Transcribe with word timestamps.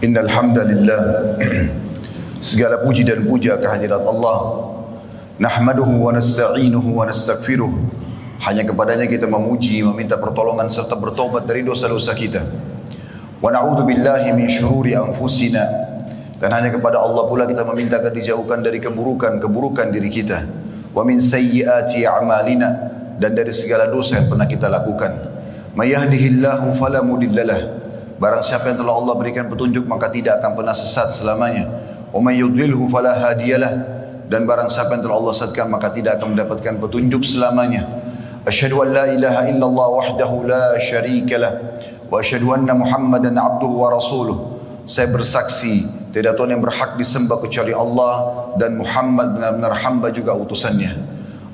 Innal 0.00 0.32
hamdalillah 0.32 1.00
segala 2.48 2.80
puji 2.80 3.04
dan 3.04 3.20
puja 3.28 3.60
kehadirat 3.60 4.00
Allah. 4.00 4.64
Nahmaduhu 5.36 6.08
wa 6.08 6.12
nasta'inuhu 6.16 6.96
wa 6.96 7.04
nastaghfiruh 7.04 7.68
hanya 8.48 8.64
kepadanya 8.64 9.04
kita 9.04 9.28
memuji 9.28 9.84
meminta 9.84 10.16
pertolongan 10.16 10.72
serta 10.72 10.96
bertobat 10.96 11.44
dari 11.44 11.60
dosa-dosa 11.60 12.16
kita. 12.16 12.40
Wa 13.44 13.52
na'udzu 13.52 13.84
billahi 13.84 14.32
min 14.32 14.48
syururi 14.48 14.96
anfusina. 14.96 15.68
Dan 16.40 16.48
hanya 16.56 16.72
kepada 16.72 16.96
Allah 16.96 17.28
pula 17.28 17.44
kita 17.44 17.68
meminta 17.68 18.00
agar 18.00 18.16
dijauhkan 18.16 18.64
dari 18.64 18.80
keburukan-keburukan 18.80 19.92
diri 19.92 20.08
kita. 20.08 20.48
Wa 20.96 21.04
min 21.04 21.20
sayyiati 21.20 22.08
a'malina. 22.08 22.68
Dan 23.20 23.36
dari 23.36 23.52
segala 23.52 23.84
dosa 23.92 24.16
yang 24.16 24.32
pernah 24.32 24.48
kita 24.48 24.72
lakukan. 24.72 25.12
May 25.76 25.92
yahdihillahu 25.92 26.72
fala 26.80 27.04
mudhillalah 27.04 27.79
Barang 28.20 28.44
siapa 28.44 28.68
yang 28.68 28.84
telah 28.84 28.92
Allah 29.00 29.16
berikan 29.16 29.48
petunjuk 29.48 29.88
maka 29.88 30.12
tidak 30.12 30.44
akan 30.44 30.52
pernah 30.52 30.76
sesat 30.76 31.08
selamanya. 31.08 31.64
Wa 32.12 32.20
may 32.20 32.36
yudlilhu 32.36 32.84
fala 32.92 33.16
hadiyalah 33.16 33.72
dan 34.28 34.44
barang 34.44 34.68
siapa 34.68 34.92
yang 34.92 35.08
telah 35.08 35.16
Allah 35.16 35.32
sesatkan 35.32 35.72
maka 35.72 35.88
tidak 35.88 36.20
akan 36.20 36.36
mendapatkan 36.36 36.76
petunjuk 36.84 37.24
selamanya. 37.24 37.88
Asyhadu 38.44 38.84
an 38.84 38.88
la 38.92 39.04
ilaha 39.08 39.48
illallah 39.48 39.88
wahdahu 40.04 40.44
la 40.44 40.76
syarika 40.76 41.40
lah 41.40 41.52
wa 42.12 42.20
asyhadu 42.20 42.52
anna 42.52 42.76
Muhammadan 42.76 43.40
abduhu 43.40 43.88
wa 43.88 43.88
rasuluh. 43.88 44.38
Saya 44.84 45.08
bersaksi 45.08 45.88
tidak 46.12 46.36
Tuhan 46.36 46.60
yang 46.60 46.60
berhak 46.60 47.00
disembah 47.00 47.40
kecuali 47.40 47.72
Allah 47.72 48.14
dan 48.60 48.76
Muhammad 48.76 49.32
benar-benar 49.32 49.80
hamba 49.80 50.12
juga 50.12 50.36
utusannya. 50.36 50.92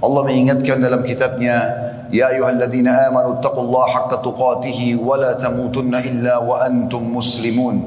Allah 0.02 0.20
mengingatkan 0.26 0.82
dalam 0.82 1.06
kitabnya 1.06 1.85
يا 2.11 2.27
أيها 2.35 2.49
الذين 2.49 2.87
آمنوا 2.87 3.39
اتقوا 3.39 3.63
الله 3.63 3.85
حق 3.87 4.11
تقاته 4.21 4.79
ولا 4.99 5.31
تموتن 5.39 5.93
إلا 5.95 6.35
وأنتم 6.43 7.01
مسلمون 7.15 7.77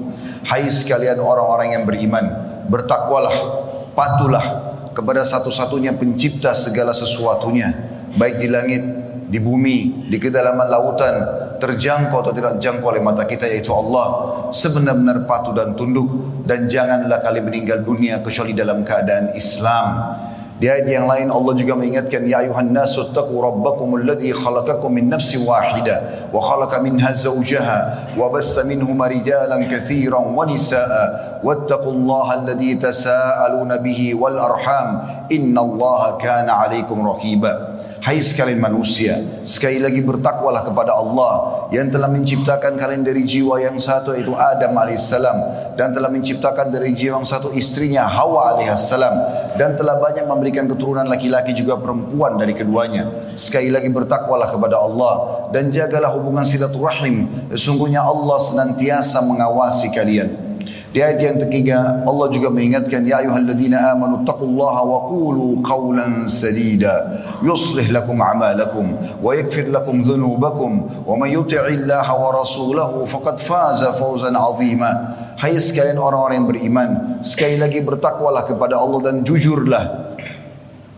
Hai 0.45 0.69
sekalian 0.69 1.25
orang-orang 1.25 1.73
yang 1.73 1.84
beriman 1.89 2.25
Bertakwalah, 2.69 3.33
patulah 3.97 4.45
kepada 4.92 5.25
satu-satunya 5.25 5.97
pencipta 5.97 6.53
segala 6.53 6.92
sesuatunya 6.92 7.73
Baik 8.12 8.45
di 8.45 8.48
langit, 8.53 8.83
di 9.33 9.41
bumi, 9.41 10.09
di 10.12 10.20
kedalaman 10.20 10.69
lautan 10.69 11.17
Terjangkau 11.56 12.20
atau 12.20 12.33
tidak 12.37 12.61
terjangkau 12.61 12.92
oleh 12.92 13.00
mata 13.00 13.25
kita 13.25 13.48
yaitu 13.48 13.73
Allah 13.73 14.37
Sebenar-benar 14.53 15.25
patuh 15.25 15.56
dan 15.56 15.73
tunduk 15.73 16.45
Dan 16.45 16.69
janganlah 16.69 17.25
kalian 17.25 17.48
meninggal 17.48 17.81
dunia 17.81 18.20
kecuali 18.20 18.53
dalam 18.53 18.84
keadaan 18.84 19.33
Islam 19.33 19.87
Di 20.60 20.68
ayat 20.68 20.92
yang 20.92 21.08
lain 21.08 21.32
Allah 21.32 21.56
juga 21.56 21.72
mengingatkan 21.80 22.28
ya 22.28 22.44
ayuhan 22.44 22.76
nasu 22.76 23.08
taqu 23.16 23.32
rabbakum 23.32 23.96
alladhi 23.96 24.36
khalaqakum 24.36 24.92
min 24.92 25.08
nafsin 25.08 25.48
wahida 25.48 26.28
wa 26.36 26.44
khalaqa 26.44 26.84
minha 26.84 27.16
zawjaha 27.16 28.12
wa 28.20 28.28
batha 28.28 28.68
minhuma 28.68 29.08
rijalan 29.08 29.64
katsiran 29.72 30.36
wa 30.36 30.44
nisaa 30.44 31.40
wattaqullaha 31.48 32.44
alladhi 32.44 32.76
tasaaluna 32.76 33.80
bihi 33.80 34.12
wal 34.12 34.36
arham 34.36 35.00
innallaha 35.32 36.20
kana 36.20 36.52
'alaikum 36.52 37.08
raqiba 37.08 37.80
Hai 38.00 38.23
sekalian 38.23 38.64
manusia, 38.64 39.19
sekali 39.44 39.75
lagi 39.75 40.00
bertakwalah 40.00 40.64
kepada 40.64 40.95
Allah 40.95 41.67
yang 41.67 41.92
telah 41.92 42.08
menciptakan 42.08 42.80
kalian 42.80 43.03
dari 43.03 43.28
jiwa 43.28 43.59
yang 43.59 43.75
satu 43.75 44.16
yaitu 44.16 44.31
Adam 44.39 44.72
alaihissalam 44.72 45.36
dan 45.75 45.91
telah 45.91 46.08
menciptakan 46.08 46.72
dari 46.72 46.95
jiwa 46.95 47.19
yang 47.19 47.28
satu 47.28 47.52
istrinya 47.52 48.08
Hawa 48.08 48.56
alaihissalam 48.56 49.16
dan 49.59 49.75
telah 49.75 50.00
banyak 50.00 50.23
memberikan 50.23 50.72
keturunan 50.72 51.11
laki-laki 51.11 51.52
juga 51.52 51.75
perempuan 51.75 52.39
dari 52.39 52.56
keduanya. 52.56 53.36
Sekali 53.36 53.67
lagi 53.67 53.91
bertakwalah 53.91 54.47
kepada 54.47 54.80
Allah 54.80 55.13
dan 55.52 55.67
jagalah 55.67 56.16
hubungan 56.16 56.47
silaturahim. 56.47 57.52
Sesungguhnya 57.52 58.00
Allah 58.00 58.39
senantiasa 58.39 59.19
mengawasi 59.28 59.91
kalian. 59.91 60.48
Di 60.90 61.06
ayat 61.06 61.22
yang 61.22 61.38
ketiga 61.45 62.02
Allah 62.02 62.34
juga 62.34 62.50
mengingatkan 62.50 63.06
ya 63.06 63.22
ayyuhalladzina 63.22 63.94
amanu 63.94 64.26
taqullaha 64.26 64.82
wa 64.82 65.06
qulu 65.06 65.62
qawlan 65.62 66.26
sadida 66.26 67.22
yuslih 67.46 67.94
lakum 67.94 68.18
a'malakum 68.18 68.97
wa 69.22 69.30
yaghfir 69.38 69.69
lakum 69.69 70.02
dhunubakum 70.02 71.06
wa 71.06 71.13
may 71.13 71.38
yuti'illaha 71.38 72.09
wa 72.09 72.41
rasulahu 72.41 73.06
faqad 73.06 73.38
faza 73.38 73.94
fawzan 74.02 74.34
'azima 74.34 75.13
Hai 75.40 75.56
sekalian 75.56 76.02
orang-orang 76.02 76.36
yang 76.41 76.50
beriman 76.50 76.90
sekali 77.22 77.62
lagi 77.62 77.80
bertakwalah 77.86 78.50
kepada 78.50 78.75
Allah 78.75 79.13
dan 79.13 79.22
jujurlah 79.22 80.09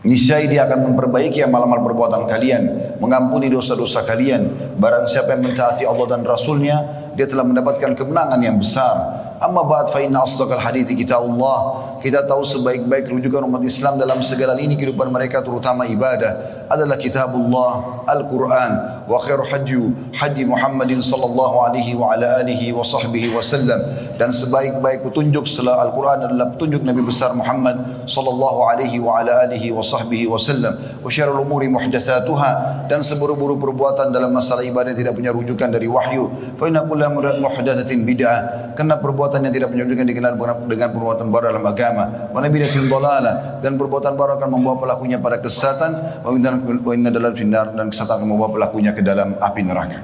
Niscaya 0.02 0.50
dia 0.50 0.66
akan 0.66 0.90
memperbaiki 0.92 1.46
amal-amal 1.46 1.86
perbuatan 1.86 2.26
kalian, 2.26 2.98
mengampuni 2.98 3.54
dosa-dosa 3.54 4.02
kalian. 4.02 4.74
Barang 4.82 5.06
siapa 5.06 5.38
yang 5.38 5.46
mentaati 5.46 5.86
Allah 5.86 6.18
dan 6.18 6.26
Rasulnya, 6.26 6.78
dia 7.14 7.30
telah 7.30 7.46
mendapatkan 7.46 7.94
kemenangan 7.94 8.42
yang 8.42 8.58
besar. 8.58 9.21
Amma 9.42 9.66
ba'd 9.66 9.90
fa 9.90 9.98
inna 9.98 10.22
asdaqal 10.22 10.62
hadithi 10.62 10.94
kitabullah. 10.94 11.98
Kita 11.98 12.30
tahu 12.30 12.46
sebaik-baik 12.46 13.10
rujukan 13.10 13.42
umat 13.50 13.66
Islam 13.66 13.98
dalam 13.98 14.22
segala 14.22 14.54
lini 14.54 14.78
kehidupan 14.78 15.10
mereka 15.10 15.42
terutama 15.42 15.90
ibadah 15.90 16.66
adalah 16.70 16.94
kitabullah 16.94 18.06
Al-Quran. 18.06 18.72
Wa 19.10 19.18
khairu 19.18 19.42
hadyu 19.50 19.84
hadyi 20.14 20.46
Muhammadin 20.46 21.02
sallallahu 21.02 21.58
alaihi 21.58 21.98
wa 21.98 22.14
ala 22.14 22.42
alihi 22.46 22.70
wa 22.70 22.86
sahbihi 22.86 23.34
wasallam 23.34 23.82
dan 24.22 24.30
sebaik-baik 24.30 25.10
petunjuk 25.10 25.50
setelah 25.50 25.90
Al-Quran 25.90 26.30
adalah 26.30 26.54
petunjuk 26.54 26.86
Nabi 26.86 27.02
besar 27.02 27.34
Muhammad 27.34 28.06
sallallahu 28.06 28.62
alaihi 28.62 29.02
wa 29.02 29.26
ala 29.26 29.50
alihi 29.50 29.74
wa 29.74 29.82
sahbihi 29.82 30.30
wasallam 30.30 30.78
wa 31.02 31.10
syarrul 31.10 31.42
umuri 31.42 31.66
muhdatsatuha. 31.66 32.86
Dan 32.86 33.02
seburu-buru 33.02 33.58
perbuatan 33.58 34.14
dalam 34.14 34.36
masalah 34.36 34.62
ibadah 34.68 34.94
tidak 34.94 35.18
punya 35.18 35.34
rujukan 35.34 35.72
dari 35.72 35.88
wahyu. 35.90 36.30
Fa 36.62 36.70
inna 36.70 36.86
kullu 36.86 37.08
muhdatsatin 37.42 38.04
bid'ah. 38.04 38.40
Karena 38.76 39.00
perbuatan 39.00 39.31
yang 39.40 39.56
tidak 39.56 39.72
menunjukkan 39.72 40.06
dikenal 40.12 40.34
dengan 40.68 40.90
perbuatan 40.92 41.32
baru 41.32 41.56
dalam 41.56 41.64
agama. 41.64 42.04
Wa 42.36 42.44
nabiyatin 42.44 42.92
dalalah? 42.92 43.64
Dan 43.64 43.80
perbuatan 43.80 44.20
baru 44.20 44.36
akan 44.36 44.50
membawa 44.52 44.76
pelakunya 44.84 45.16
pada 45.24 45.40
kesesatan. 45.40 46.20
Wa 46.28 46.92
inna 46.92 47.08
dalal 47.08 47.32
finnar. 47.32 47.72
Dan 47.72 47.88
kesesatan 47.88 48.20
akan 48.20 48.28
membawa 48.28 48.52
pelakunya 48.52 48.92
ke 48.92 49.00
dalam 49.00 49.40
api 49.40 49.62
neraka. 49.64 50.04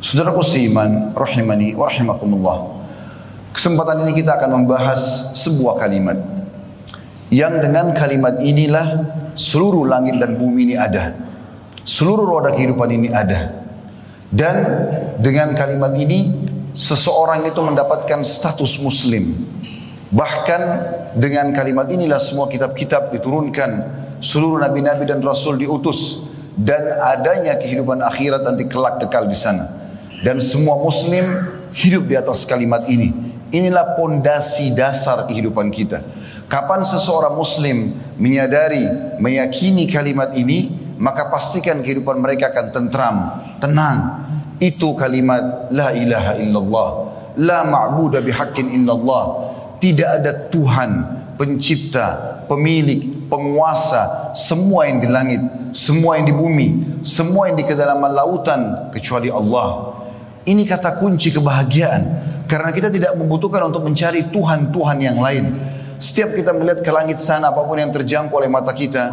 Saudaraku 0.00 0.40
seiman 0.40 1.12
rahimani 1.12 1.76
wa 1.76 1.84
rahimakumullah. 1.90 2.58
Kesempatan 3.52 4.08
ini 4.08 4.24
kita 4.24 4.40
akan 4.40 4.64
membahas 4.64 5.00
sebuah 5.36 5.80
kalimat. 5.80 6.16
Yang 7.28 7.68
dengan 7.68 7.90
kalimat 7.92 8.38
inilah 8.40 8.86
seluruh 9.36 9.84
langit 9.84 10.16
dan 10.16 10.38
bumi 10.38 10.72
ini 10.72 10.76
ada. 10.78 11.12
Seluruh 11.82 12.22
roda 12.22 12.54
kehidupan 12.54 12.88
ini 12.92 13.08
ada. 13.10 13.66
Dan 14.26 14.56
dengan 15.22 15.54
kalimat 15.54 15.94
ini 15.96 16.34
seseorang 16.76 17.48
itu 17.48 17.58
mendapatkan 17.64 18.20
status 18.20 18.76
muslim. 18.84 19.32
Bahkan 20.12 20.62
dengan 21.16 21.50
kalimat 21.56 21.88
inilah 21.88 22.20
semua 22.20 22.46
kitab-kitab 22.46 23.10
diturunkan, 23.16 23.70
seluruh 24.20 24.60
nabi-nabi 24.60 25.08
dan 25.08 25.24
rasul 25.24 25.56
diutus 25.56 26.28
dan 26.54 27.00
adanya 27.00 27.58
kehidupan 27.58 28.04
akhirat 28.04 28.44
nanti 28.44 28.68
kelak 28.68 29.02
kekal 29.02 29.26
di 29.26 29.34
sana. 29.34 29.66
Dan 30.22 30.38
semua 30.38 30.78
muslim 30.78 31.24
hidup 31.74 32.06
di 32.06 32.14
atas 32.14 32.44
kalimat 32.44 32.86
ini. 32.86 33.12
Inilah 33.50 33.96
pondasi 33.96 34.72
dasar 34.76 35.24
kehidupan 35.26 35.72
kita. 35.72 36.04
Kapan 36.46 36.86
seseorang 36.86 37.34
muslim 37.34 37.94
menyadari, 38.20 38.86
meyakini 39.18 39.90
kalimat 39.90 40.34
ini, 40.38 40.70
maka 40.96 41.28
pastikan 41.28 41.82
kehidupan 41.82 42.22
mereka 42.22 42.54
akan 42.54 42.66
tentram, 42.70 43.16
tenang. 43.58 44.25
Itu 44.56 44.96
kalimat 44.96 45.68
la 45.68 45.92
ilaha 45.92 46.32
illallah, 46.40 46.88
la 47.36 47.60
ma'budu 47.68 48.24
bihaqqin 48.24 48.72
illallah. 48.72 49.24
Tidak 49.76 50.08
ada 50.22 50.48
Tuhan, 50.48 50.90
pencipta, 51.36 52.40
pemilik, 52.48 53.28
penguasa, 53.28 54.32
semua 54.32 54.88
yang 54.88 55.04
di 55.04 55.08
langit, 55.12 55.42
semua 55.76 56.16
yang 56.16 56.26
di 56.32 56.34
bumi, 56.34 56.68
semua 57.04 57.52
yang 57.52 57.60
di 57.60 57.64
kedalaman 57.68 58.12
lautan 58.16 58.90
kecuali 58.96 59.28
Allah. 59.28 59.92
Ini 60.48 60.62
kata 60.64 60.96
kunci 60.96 61.34
kebahagiaan. 61.34 62.02
Karena 62.46 62.70
kita 62.70 62.94
tidak 62.94 63.18
membutuhkan 63.18 63.66
untuk 63.66 63.82
mencari 63.82 64.30
Tuhan-Tuhan 64.30 64.98
yang 65.02 65.18
lain. 65.18 65.44
Setiap 65.98 66.30
kita 66.30 66.54
melihat 66.54 66.78
ke 66.86 66.90
langit 66.94 67.18
sana 67.18 67.50
apa 67.50 67.66
pun 67.66 67.74
yang 67.74 67.90
terjangkau 67.90 68.38
oleh 68.38 68.46
mata 68.46 68.70
kita, 68.70 69.10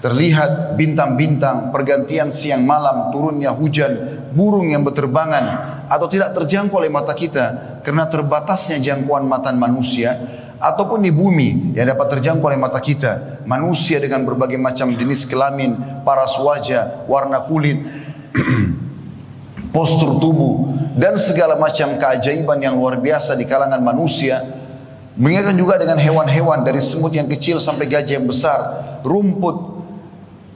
terlihat 0.00 0.80
bintang-bintang, 0.80 1.68
pergantian 1.68 2.32
siang 2.32 2.64
malam, 2.64 3.12
turunnya 3.12 3.52
hujan, 3.52 4.21
burung 4.32 4.72
yang 4.72 4.82
berterbangan 4.82 5.44
atau 5.86 6.08
tidak 6.08 6.32
terjangkau 6.32 6.80
oleh 6.80 6.88
mata 6.88 7.12
kita 7.12 7.78
karena 7.84 8.08
terbatasnya 8.08 8.80
jangkauan 8.80 9.28
mata 9.28 9.52
manusia 9.52 10.16
ataupun 10.62 11.02
di 11.02 11.10
bumi 11.10 11.74
yang 11.74 11.90
dapat 11.90 12.18
terjangkau 12.18 12.46
oleh 12.46 12.60
mata 12.60 12.78
kita, 12.78 13.42
manusia 13.44 13.98
dengan 13.98 14.22
berbagai 14.22 14.54
macam 14.56 14.94
jenis 14.94 15.26
kelamin, 15.26 15.74
paras 16.06 16.38
wajah, 16.38 17.04
warna 17.10 17.42
kulit, 17.50 17.82
postur 19.74 20.22
tubuh 20.22 20.70
dan 20.94 21.18
segala 21.18 21.58
macam 21.58 21.98
keajaiban 21.98 22.62
yang 22.62 22.78
luar 22.78 23.02
biasa 23.02 23.34
di 23.34 23.44
kalangan 23.44 23.82
manusia. 23.82 24.38
Mengingatkan 25.12 25.56
juga 25.60 25.76
dengan 25.76 26.00
hewan-hewan 26.00 26.64
dari 26.64 26.80
semut 26.80 27.12
yang 27.12 27.28
kecil 27.28 27.60
sampai 27.60 27.84
gajah 27.84 28.16
yang 28.16 28.24
besar, 28.24 28.58
rumput, 29.04 29.71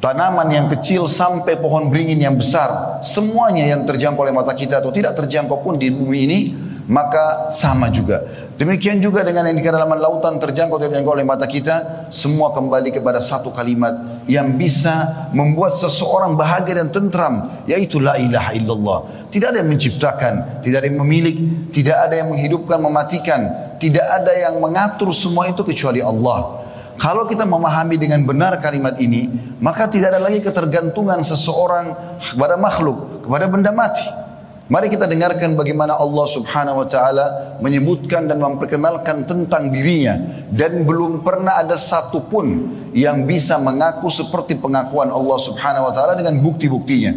tanaman 0.06 0.46
yang 0.54 0.70
kecil 0.70 1.10
sampai 1.10 1.58
pohon 1.58 1.90
beringin 1.90 2.22
yang 2.22 2.38
besar, 2.38 3.02
semuanya 3.02 3.66
yang 3.66 3.82
terjangkau 3.82 4.22
oleh 4.22 4.30
mata 4.30 4.54
kita 4.54 4.78
atau 4.78 4.94
tidak 4.94 5.18
terjangkau 5.18 5.58
pun 5.66 5.74
di 5.74 5.90
bumi 5.90 6.18
ini 6.30 6.38
maka 6.86 7.50
sama 7.50 7.90
juga. 7.90 8.22
Demikian 8.54 9.02
juga 9.02 9.26
dengan 9.26 9.50
yang 9.50 9.58
di 9.58 9.66
kedalaman 9.66 9.98
lautan 9.98 10.38
terjangkau 10.38 10.78
tidak 10.78 11.02
oleh 11.02 11.26
mata 11.26 11.42
kita, 11.50 12.06
semua 12.14 12.54
kembali 12.54 12.94
kepada 12.94 13.18
satu 13.18 13.50
kalimat 13.50 14.22
yang 14.30 14.54
bisa 14.54 15.26
membuat 15.34 15.74
seseorang 15.74 16.38
bahagia 16.38 16.78
dan 16.86 16.94
tentram, 16.94 17.66
yaitu 17.66 17.98
la 17.98 18.14
ilaha 18.14 18.54
illallah. 18.54 18.98
Tidak 19.34 19.50
ada 19.50 19.58
yang 19.58 19.74
menciptakan, 19.74 20.62
tidak 20.62 20.86
ada 20.86 20.86
yang 20.86 21.02
memiliki, 21.02 21.42
tidak 21.74 21.98
ada 22.06 22.14
yang 22.14 22.30
menghidupkan, 22.30 22.78
mematikan, 22.78 23.40
tidak 23.82 24.06
ada 24.06 24.30
yang 24.30 24.54
mengatur 24.62 25.10
semua 25.10 25.50
itu 25.50 25.66
kecuali 25.66 25.98
Allah. 25.98 26.65
Kalau 26.96 27.28
kita 27.28 27.44
memahami 27.44 28.00
dengan 28.00 28.24
benar 28.24 28.56
kalimat 28.60 28.96
ini, 28.96 29.28
maka 29.60 29.84
tidak 29.86 30.16
ada 30.16 30.20
lagi 30.20 30.40
ketergantungan 30.40 31.20
seseorang 31.20 31.92
kepada 32.32 32.56
makhluk, 32.56 33.24
kepada 33.24 33.44
benda 33.48 33.70
mati. 33.72 34.26
Mari 34.66 34.90
kita 34.90 35.06
dengarkan 35.06 35.54
bagaimana 35.54 35.94
Allah 35.94 36.26
subhanahu 36.26 36.82
wa 36.82 36.88
ta'ala 36.90 37.26
menyebutkan 37.62 38.26
dan 38.26 38.42
memperkenalkan 38.42 39.22
tentang 39.22 39.70
dirinya. 39.70 40.18
Dan 40.50 40.82
belum 40.82 41.22
pernah 41.22 41.62
ada 41.62 41.78
satupun 41.78 42.74
yang 42.90 43.30
bisa 43.30 43.62
mengaku 43.62 44.10
seperti 44.10 44.58
pengakuan 44.58 45.06
Allah 45.14 45.38
subhanahu 45.38 45.86
wa 45.86 45.92
ta'ala 45.94 46.18
dengan 46.18 46.42
bukti-buktinya. 46.42 47.14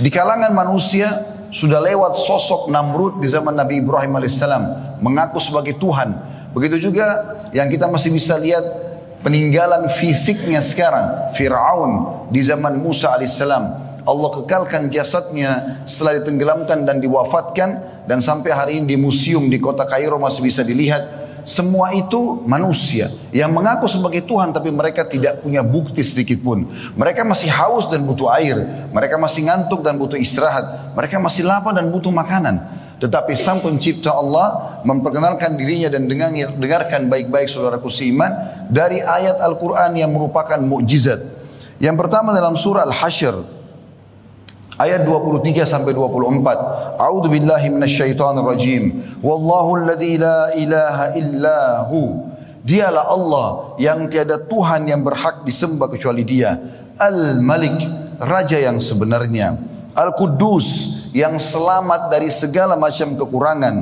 Di 0.00 0.08
kalangan 0.08 0.48
manusia 0.56 1.12
sudah 1.52 1.76
lewat 1.76 2.16
sosok 2.16 2.72
Namrud 2.72 3.20
di 3.20 3.28
zaman 3.28 3.52
Nabi 3.52 3.84
Ibrahim 3.84 4.16
alaihissalam 4.16 4.96
mengaku 5.04 5.44
sebagai 5.44 5.76
Tuhan. 5.76 6.16
Begitu 6.56 6.88
juga 6.88 7.36
yang 7.52 7.68
kita 7.68 7.84
masih 7.92 8.16
bisa 8.16 8.40
lihat 8.40 8.87
peninggalan 9.22 9.90
fisiknya 9.96 10.62
sekarang. 10.62 11.34
Fir'aun 11.34 11.92
di 12.32 12.40
zaman 12.44 12.78
Musa 12.78 13.14
alaihissalam 13.14 13.64
Allah 14.08 14.30
kekalkan 14.40 14.88
jasadnya 14.88 15.84
setelah 15.84 16.16
ditenggelamkan 16.24 16.88
dan 16.88 16.96
diwafatkan 16.96 18.02
dan 18.08 18.24
sampai 18.24 18.50
hari 18.56 18.72
ini 18.80 18.96
di 18.96 18.96
museum 18.96 19.52
di 19.52 19.60
kota 19.60 19.84
Kairo 19.84 20.16
masih 20.16 20.40
bisa 20.40 20.64
dilihat 20.64 21.28
semua 21.44 21.92
itu 21.92 22.40
manusia 22.44 23.08
yang 23.32 23.52
mengaku 23.52 23.84
sebagai 23.88 24.24
Tuhan 24.24 24.52
tapi 24.52 24.72
mereka 24.72 25.04
tidak 25.04 25.44
punya 25.44 25.60
bukti 25.60 26.00
sedikit 26.00 26.40
pun. 26.40 26.68
Mereka 26.96 27.24
masih 27.24 27.52
haus 27.52 27.88
dan 27.88 28.04
butuh 28.04 28.32
air, 28.32 28.88
mereka 28.92 29.20
masih 29.20 29.48
ngantuk 29.48 29.84
dan 29.84 30.00
butuh 30.00 30.16
istirahat, 30.16 30.92
mereka 30.96 31.20
masih 31.20 31.44
lapar 31.44 31.76
dan 31.76 31.88
butuh 31.92 32.12
makanan. 32.12 32.64
Tetapi 32.98 33.32
sang 33.38 33.62
pencipta 33.62 34.10
Allah 34.10 34.82
memperkenalkan 34.82 35.54
dirinya 35.54 35.86
dan 35.86 36.10
dengarkan 36.58 37.06
baik-baik 37.06 37.46
saudaraku 37.46 37.86
seiman 37.86 38.30
dari 38.66 38.98
ayat 38.98 39.38
Al-Quran 39.38 39.94
yang 39.94 40.10
merupakan 40.10 40.58
mukjizat. 40.58 41.22
Yang 41.78 41.96
pertama 42.06 42.34
dalam 42.34 42.58
surah 42.58 42.82
Al-Hashr 42.90 43.58
Ayat 44.78 45.02
23 45.02 45.66
sampai 45.66 45.90
24. 45.90 47.02
A'udzu 47.02 47.26
billahi 47.26 47.66
minasyaitonir 47.66 48.46
rajim. 48.46 49.02
Wallahu 49.18 49.82
alladzi 49.82 50.14
la 50.22 50.54
ilaha 50.54 51.06
illahu. 51.18 52.30
Dialah 52.62 53.10
Allah 53.10 53.48
yang 53.82 54.06
tiada 54.06 54.38
Tuhan 54.38 54.86
yang 54.86 55.02
berhak 55.02 55.42
disembah 55.42 55.90
kecuali 55.90 56.22
Dia. 56.22 56.54
Al-Malik, 56.94 57.78
raja 58.22 58.54
yang 58.54 58.78
sebenarnya. 58.78 59.58
Al-Quddus, 59.98 60.97
yang 61.12 61.36
selamat 61.40 62.12
dari 62.12 62.28
segala 62.32 62.76
macam 62.76 63.16
kekurangan. 63.16 63.76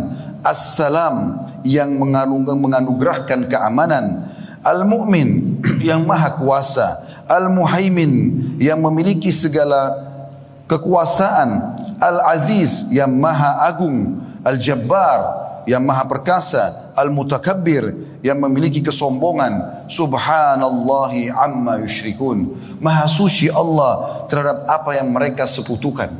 As-Salam, 0.46 1.42
yang 1.66 1.98
menganugerahkan 1.98 3.50
keamanan. 3.50 4.30
Al-Mu'min, 4.62 5.58
yang 5.88 6.06
maha 6.06 6.38
kuasa. 6.38 7.02
Al-Muhaimin, 7.26 8.54
yang 8.62 8.78
memiliki 8.78 9.34
segala 9.34 10.06
kekuasaan 10.70 11.78
Al-Aziz 12.02 12.90
yang 12.92 13.14
maha 13.14 13.66
agung 13.66 14.20
Al-Jabbar 14.42 15.46
yang 15.66 15.82
maha 15.82 16.06
perkasa 16.06 16.94
Al-Mutakabbir 16.94 18.18
yang 18.22 18.38
memiliki 18.42 18.82
kesombongan 18.82 19.86
Subhanallahi 19.90 21.30
amma 21.30 21.82
yushrikun 21.82 22.58
Maha 22.82 23.06
suci 23.10 23.50
Allah 23.50 24.26
terhadap 24.30 24.66
apa 24.66 24.98
yang 24.98 25.10
mereka 25.10 25.46
seputukan 25.46 26.10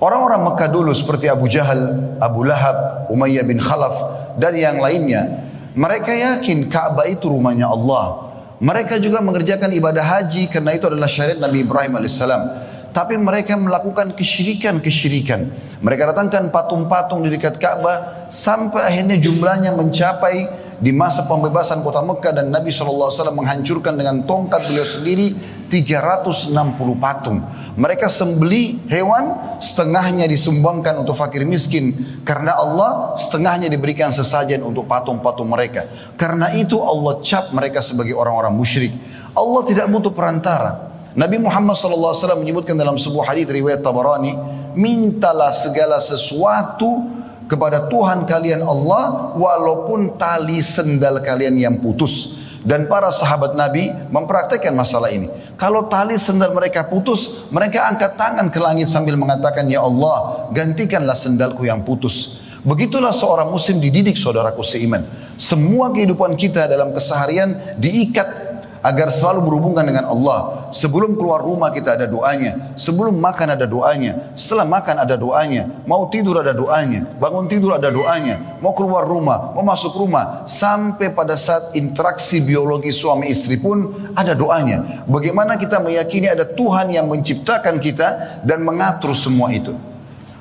Orang-orang 0.00 0.48
Mekah 0.48 0.68
dulu 0.72 0.96
seperti 0.96 1.28
Abu 1.28 1.44
Jahal, 1.44 2.16
Abu 2.16 2.48
Lahab, 2.48 3.04
Umayyah 3.12 3.44
bin 3.44 3.60
Khalaf 3.60 3.92
dan 4.40 4.56
yang 4.56 4.80
lainnya 4.80 5.44
Mereka 5.76 6.08
yakin 6.08 6.72
Ka'bah 6.72 7.04
itu 7.04 7.28
rumahnya 7.28 7.68
Allah 7.68 8.32
Mereka 8.64 8.96
juga 8.96 9.20
mengerjakan 9.20 9.68
ibadah 9.76 10.00
haji 10.00 10.48
karena 10.48 10.72
itu 10.72 10.88
adalah 10.88 11.04
syariat 11.04 11.36
Nabi 11.36 11.68
Ibrahim 11.68 12.00
alaihissalam 12.00 12.72
tapi 12.90 13.14
mereka 13.14 13.54
melakukan 13.54 14.18
kesyirikan-kesyirikan. 14.18 15.40
Mereka 15.78 16.10
datangkan 16.10 16.50
patung-patung 16.50 17.22
di 17.22 17.30
dekat 17.30 17.62
Ka'bah 17.62 18.26
sampai 18.26 18.82
akhirnya 18.82 19.14
jumlahnya 19.14 19.78
mencapai 19.78 20.50
di 20.80 20.96
masa 20.96 21.28
pembebasan 21.28 21.84
kota 21.84 22.00
Mekah 22.00 22.40
dan 22.40 22.48
Nabi 22.48 22.72
SAW 22.72 23.12
menghancurkan 23.36 24.00
dengan 24.00 24.24
tongkat 24.24 24.64
beliau 24.64 24.88
sendiri 24.88 25.36
360 25.68 26.56
patung. 26.96 27.44
Mereka 27.76 28.08
sembeli 28.08 28.88
hewan, 28.88 29.60
setengahnya 29.60 30.24
disumbangkan 30.24 31.04
untuk 31.04 31.14
fakir 31.20 31.44
miskin. 31.44 31.92
Karena 32.24 32.56
Allah, 32.56 33.14
setengahnya 33.20 33.68
diberikan 33.68 34.08
sesajen 34.08 34.64
untuk 34.64 34.88
patung-patung 34.88 35.52
mereka. 35.52 35.84
Karena 36.16 36.48
itu 36.56 36.80
Allah 36.80 37.20
cap 37.20 37.52
mereka 37.52 37.84
sebagai 37.84 38.16
orang-orang 38.16 38.56
musyrik. 38.56 38.90
Allah 39.36 39.62
tidak 39.68 39.86
butuh 39.92 40.10
perantara. 40.16 40.90
Nabi 41.12 41.42
Muhammad 41.42 41.76
SAW 41.76 42.40
menyebutkan 42.40 42.74
dalam 42.78 42.96
sebuah 42.96 43.34
hadis 43.34 43.46
riwayat 43.50 43.84
Tabarani, 43.84 44.32
mintalah 44.78 45.52
segala 45.52 46.00
sesuatu 46.00 47.19
kepada 47.50 47.90
Tuhan 47.90 48.30
kalian 48.30 48.62
Allah 48.62 49.34
walaupun 49.34 50.14
tali 50.14 50.62
sendal 50.62 51.18
kalian 51.18 51.58
yang 51.58 51.76
putus. 51.82 52.38
Dan 52.60 52.92
para 52.92 53.08
sahabat 53.08 53.56
Nabi 53.56 53.88
mempraktekkan 54.12 54.76
masalah 54.76 55.08
ini. 55.08 55.32
Kalau 55.56 55.88
tali 55.88 56.20
sendal 56.20 56.52
mereka 56.52 56.84
putus, 56.84 57.48
mereka 57.48 57.88
angkat 57.88 58.20
tangan 58.20 58.52
ke 58.52 58.60
langit 58.60 58.86
sambil 58.92 59.16
mengatakan, 59.16 59.64
Ya 59.66 59.80
Allah, 59.80 60.52
gantikanlah 60.52 61.16
sendalku 61.16 61.64
yang 61.64 61.80
putus. 61.80 62.36
Begitulah 62.60 63.16
seorang 63.16 63.48
muslim 63.48 63.80
dididik 63.80 64.20
saudaraku 64.20 64.60
seiman. 64.60 65.08
Semua 65.40 65.88
kehidupan 65.88 66.36
kita 66.36 66.68
dalam 66.68 66.92
keseharian 66.92 67.80
diikat 67.80 68.49
agar 68.80 69.12
selalu 69.12 69.48
berhubungan 69.48 69.84
dengan 69.84 70.08
Allah. 70.08 70.72
Sebelum 70.72 71.16
keluar 71.16 71.44
rumah 71.44 71.68
kita 71.74 71.96
ada 71.98 72.06
doanya, 72.08 72.72
sebelum 72.76 73.16
makan 73.20 73.58
ada 73.58 73.66
doanya, 73.68 74.32
setelah 74.32 74.64
makan 74.64 75.02
ada 75.04 75.16
doanya, 75.16 75.68
mau 75.84 76.08
tidur 76.08 76.40
ada 76.40 76.54
doanya, 76.56 77.04
bangun 77.20 77.50
tidur 77.50 77.76
ada 77.76 77.92
doanya, 77.92 78.60
mau 78.62 78.72
keluar 78.72 79.04
rumah, 79.04 79.52
mau 79.52 79.64
masuk 79.66 79.92
rumah, 79.98 80.46
sampai 80.48 81.12
pada 81.12 81.36
saat 81.36 81.74
interaksi 81.76 82.40
biologi 82.40 82.94
suami 82.94 83.28
istri 83.28 83.60
pun 83.60 84.12
ada 84.16 84.32
doanya. 84.32 85.04
Bagaimana 85.04 85.60
kita 85.60 85.82
meyakini 85.82 86.30
ada 86.30 86.46
Tuhan 86.46 86.92
yang 86.92 87.10
menciptakan 87.10 87.82
kita 87.82 88.40
dan 88.46 88.62
mengatur 88.64 89.12
semua 89.12 89.52
itu. 89.52 89.74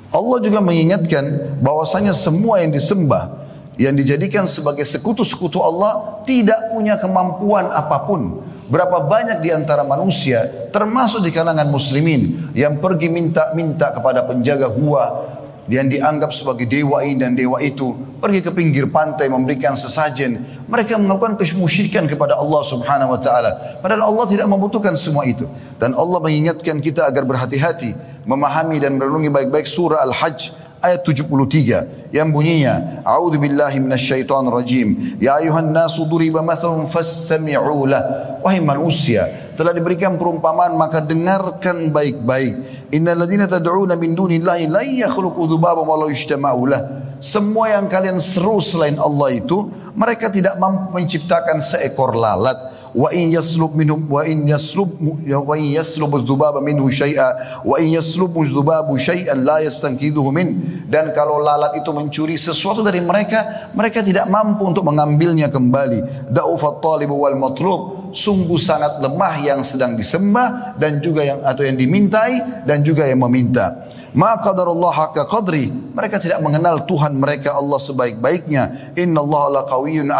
Allah 0.10 0.42
juga 0.42 0.58
mengingatkan 0.58 1.58
bahwasanya 1.62 2.18
semua 2.18 2.58
yang 2.62 2.74
disembah 2.74 3.39
yang 3.80 3.96
dijadikan 3.96 4.44
sebagai 4.44 4.84
sekutu-sekutu 4.84 5.64
Allah 5.64 6.20
tidak 6.28 6.76
punya 6.76 7.00
kemampuan 7.00 7.72
apapun. 7.72 8.44
Berapa 8.68 9.08
banyak 9.08 9.40
di 9.42 9.50
antara 9.56 9.88
manusia 9.88 10.46
termasuk 10.70 11.24
di 11.24 11.32
kalangan 11.32 11.66
muslimin 11.72 12.52
yang 12.54 12.78
pergi 12.78 13.08
minta-minta 13.08 13.96
kepada 13.96 14.28
penjaga 14.28 14.68
gua 14.70 15.26
yang 15.72 15.88
dianggap 15.88 16.34
sebagai 16.36 16.66
dewa 16.66 17.06
ini 17.06 17.24
dan 17.24 17.38
dewa 17.38 17.62
itu 17.64 17.94
pergi 18.20 18.42
ke 18.44 18.52
pinggir 18.52 18.92
pantai 18.92 19.32
memberikan 19.32 19.80
sesajen. 19.80 20.44
Mereka 20.68 21.00
melakukan 21.00 21.40
kesyirikan 21.40 22.04
kepada 22.10 22.36
Allah 22.36 22.62
Subhanahu 22.68 23.16
wa 23.16 23.20
taala. 23.22 23.80
Padahal 23.80 24.12
Allah 24.12 24.26
tidak 24.28 24.50
membutuhkan 24.52 24.94
semua 25.00 25.24
itu. 25.24 25.48
Dan 25.80 25.96
Allah 25.96 26.20
mengingatkan 26.20 26.84
kita 26.84 27.08
agar 27.08 27.24
berhati-hati 27.24 27.96
memahami 28.28 28.78
dan 28.82 29.00
merenungi 29.00 29.32
baik-baik 29.32 29.66
surah 29.66 30.04
Al-Hajj 30.04 30.69
ayat 30.80 31.04
73 31.04 32.12
yang 32.16 32.32
bunyinya 32.34 33.04
A'udzu 33.06 33.38
billahi 33.38 33.78
minasyaitonir 33.84 34.54
rajim. 34.54 34.88
Ya 35.22 35.38
ayuhan 35.38 35.70
nasu 35.70 36.08
duriba 36.08 36.42
mathalun 36.42 36.88
fastami'u 36.90 37.86
lah. 37.86 38.04
Wahai 38.42 38.64
manusia 38.64 39.52
telah 39.60 39.76
diberikan 39.76 40.16
perumpamaan 40.16 40.74
maka 40.80 41.04
dengarkan 41.04 41.92
baik-baik. 41.92 42.88
Innal 42.96 43.28
ladzina 43.28 43.46
tad'una 43.46 44.00
min 44.00 44.16
dunillahi 44.16 44.72
la 44.72 44.82
yakhluqu 44.82 45.46
dzubaba 45.46 45.84
wa 45.84 45.96
la 46.00 46.08
yajtama'u 46.10 46.62
lah. 46.66 46.82
Semua 47.20 47.76
yang 47.76 47.92
kalian 47.92 48.16
seru 48.16 48.64
selain 48.64 48.96
Allah 48.96 49.36
itu 49.36 49.68
mereka 49.92 50.32
tidak 50.32 50.56
mampu 50.56 50.96
menciptakan 50.96 51.60
seekor 51.60 52.16
lalat 52.16 52.56
wa 52.94 53.10
in 53.14 53.30
yaslub 53.30 53.78
minhum 53.78 54.06
wa 54.10 54.26
in 54.26 54.50
yaslub 54.50 54.90
wa 55.00 55.56
in 55.58 55.78
yaslub 55.78 56.10
dzubaba 56.26 56.58
minhu 56.62 56.90
syai'a 56.90 57.62
wa 57.62 57.76
in 57.78 57.94
yaslub 57.94 58.34
dzubabu 58.34 58.98
syai'an 58.98 59.46
la 59.46 59.62
yastankiduhu 59.62 60.30
min 60.34 60.48
dan 60.90 61.14
kalau 61.14 61.38
lalat 61.38 61.78
itu 61.78 61.90
mencuri 61.94 62.36
sesuatu 62.38 62.82
dari 62.82 63.02
mereka 63.02 63.70
mereka 63.78 64.02
tidak 64.02 64.26
mampu 64.26 64.66
untuk 64.66 64.82
mengambilnya 64.86 65.54
kembali 65.54 66.32
da'ufat 66.34 66.82
talib 66.82 67.14
wal 67.14 67.38
matlub 67.38 68.12
sungguh 68.14 68.58
sangat 68.58 68.98
lemah 68.98 69.36
yang 69.46 69.62
sedang 69.62 69.94
disembah 69.94 70.74
dan 70.82 70.98
juga 70.98 71.22
yang 71.22 71.40
atau 71.46 71.62
yang 71.62 71.78
dimintai 71.78 72.66
dan 72.66 72.82
juga 72.82 73.06
yang 73.06 73.22
meminta 73.22 73.90
Ma 74.10 74.42
qadarullah 74.42 74.90
haqqa 74.90 75.30
qadri. 75.30 75.70
Mereka 75.70 76.18
tidak 76.18 76.42
mengenal 76.42 76.82
Tuhan 76.90 77.14
mereka 77.14 77.54
Allah 77.54 77.78
sebaik-baiknya. 77.78 78.94
Inna 78.98 79.22
Allah 79.22 79.70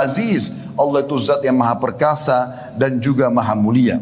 aziz. 0.06 0.69
Allah 0.80 1.04
itu 1.04 1.20
zat 1.20 1.44
yang 1.44 1.60
maha 1.60 1.76
perkasa 1.76 2.72
dan 2.80 2.98
juga 3.04 3.28
maha 3.28 3.54
mulia. 3.54 4.00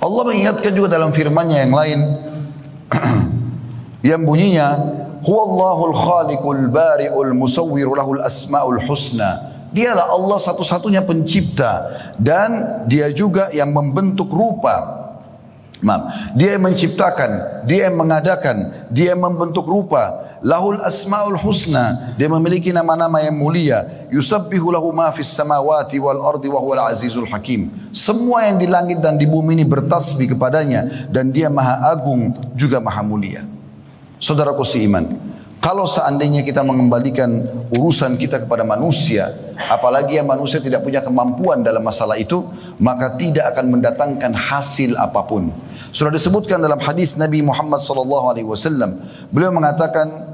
Allah 0.00 0.22
mengingatkan 0.24 0.72
juga 0.72 0.96
dalam 0.96 1.12
firman-Nya 1.12 1.58
yang 1.68 1.74
lain 1.76 2.00
yang 4.10 4.22
bunyinya 4.24 4.68
Huwallahul 5.26 5.96
khaliqul 5.96 6.70
bari'ul 6.70 7.34
musawwiru 7.34 7.98
lahul 7.98 8.22
asmaul 8.22 8.78
husna. 8.86 9.58
Dialah 9.74 10.14
Allah 10.14 10.38
satu-satunya 10.38 11.02
pencipta 11.02 11.90
dan 12.14 12.80
dia 12.86 13.10
juga 13.10 13.50
yang 13.50 13.74
membentuk 13.74 14.30
rupa. 14.30 15.04
Maaf, 15.82 16.32
dia 16.38 16.56
yang 16.56 16.64
menciptakan, 16.64 17.62
dia 17.68 17.90
yang 17.90 17.98
mengadakan, 17.98 18.88
dia 18.88 19.12
yang 19.12 19.20
membentuk 19.20 19.66
rupa. 19.68 20.35
Lahul 20.46 20.78
asmaul 20.78 21.34
husna, 21.42 22.14
dia 22.14 22.30
memiliki 22.30 22.70
nama-nama 22.70 23.18
yang 23.18 23.34
mulia. 23.34 24.06
Yusabbihu 24.14 24.70
lahu 24.70 24.94
ma 24.94 25.10
fis 25.10 25.26
samawati 25.26 25.98
wal 25.98 26.22
ardi 26.22 26.46
wa 26.46 26.62
huwal 26.62 26.86
azizul 26.86 27.26
hakim. 27.26 27.66
Semua 27.90 28.46
yang 28.46 28.62
di 28.62 28.70
langit 28.70 29.02
dan 29.02 29.18
di 29.18 29.26
bumi 29.26 29.58
ini 29.58 29.66
bertasbih 29.66 30.38
kepadanya 30.38 31.10
dan 31.10 31.34
dia 31.34 31.50
maha 31.50 31.90
agung 31.90 32.30
juga 32.54 32.78
maha 32.78 33.02
mulia. 33.02 33.42
Saudaraku 34.22 34.62
seiman, 34.62 35.18
kalau 35.58 35.82
seandainya 35.82 36.46
kita 36.46 36.62
mengembalikan 36.62 37.42
urusan 37.74 38.14
kita 38.14 38.46
kepada 38.46 38.62
manusia, 38.62 39.34
apalagi 39.66 40.14
yang 40.14 40.30
manusia 40.30 40.62
tidak 40.62 40.86
punya 40.86 41.02
kemampuan 41.02 41.66
dalam 41.66 41.82
masalah 41.82 42.14
itu, 42.14 42.46
maka 42.78 43.18
tidak 43.18 43.50
akan 43.50 43.74
mendatangkan 43.74 44.30
hasil 44.30 44.94
apa 44.94 45.26
pun. 45.26 45.50
Sudah 45.90 46.14
disebutkan 46.14 46.62
dalam 46.62 46.78
hadis 46.78 47.18
Nabi 47.18 47.42
Muhammad 47.42 47.82
sallallahu 47.82 48.30
alaihi 48.30 48.46
wasallam, 48.46 49.02
beliau 49.34 49.50
mengatakan 49.50 50.25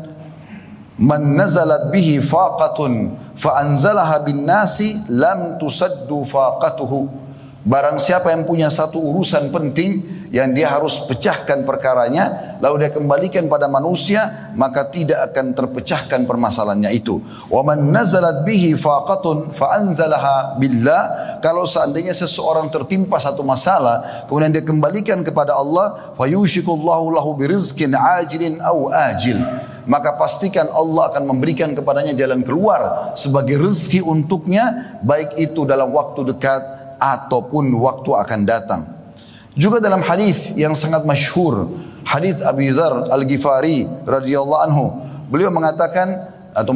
Man 1.00 1.40
nazalat 1.40 1.88
bihi 1.88 2.20
faqatun 2.20 3.16
fa 3.32 3.64
anzalaha 3.64 4.20
bin 4.20 4.44
nasi 4.44 4.92
lam 5.08 5.56
tusaddu 5.56 6.28
faqatuhu. 6.28 7.24
Barang 7.62 7.96
siapa 8.02 8.34
yang 8.34 8.42
punya 8.42 8.66
satu 8.74 8.98
urusan 8.98 9.54
penting 9.54 10.02
yang 10.34 10.50
dia 10.50 10.66
harus 10.66 11.06
pecahkan 11.06 11.62
perkaranya 11.62 12.58
lalu 12.58 12.82
dia 12.82 12.90
kembalikan 12.90 13.46
pada 13.46 13.70
manusia 13.70 14.50
maka 14.58 14.90
tidak 14.90 15.30
akan 15.30 15.54
terpecahkan 15.54 16.26
permasalahannya 16.26 16.90
itu. 16.90 17.22
Wa 17.46 17.62
man 17.62 17.94
nazalat 17.94 18.42
bihi 18.42 18.74
faqatun 18.74 19.54
fa 19.54 19.78
anzalaha 19.78 20.58
billah. 20.58 21.38
Kalau 21.38 21.62
seandainya 21.62 22.12
seseorang 22.12 22.66
tertimpa 22.68 23.22
satu 23.22 23.46
masalah 23.46 24.26
kemudian 24.26 24.50
dia 24.50 24.66
kembalikan 24.66 25.22
kepada 25.22 25.54
Allah 25.54 26.12
fayushikullahu 26.18 27.14
lahu 27.14 27.38
birizqin 27.38 27.94
ajilin 27.94 28.58
au 28.58 28.90
ajil 28.90 29.38
maka 29.86 30.14
pastikan 30.14 30.70
Allah 30.70 31.10
akan 31.10 31.22
memberikan 31.34 31.74
kepadanya 31.74 32.14
jalan 32.14 32.46
keluar 32.46 33.12
sebagai 33.18 33.58
rezeki 33.58 34.02
untuknya 34.04 34.98
baik 35.02 35.38
itu 35.38 35.66
dalam 35.66 35.90
waktu 35.90 36.34
dekat 36.34 36.62
ataupun 37.02 37.74
waktu 37.82 38.10
akan 38.14 38.40
datang. 38.46 38.82
Juga 39.52 39.82
dalam 39.84 40.00
hadis 40.00 40.54
yang 40.56 40.72
sangat 40.72 41.04
masyhur, 41.04 41.68
hadis 42.08 42.40
Abi 42.40 42.72
Dzar 42.72 43.12
Al-Ghifari 43.12 43.84
radhiyallahu 44.08 44.62
anhu, 44.64 44.84
beliau 45.28 45.52
mengatakan 45.52 46.32
atau 46.52 46.72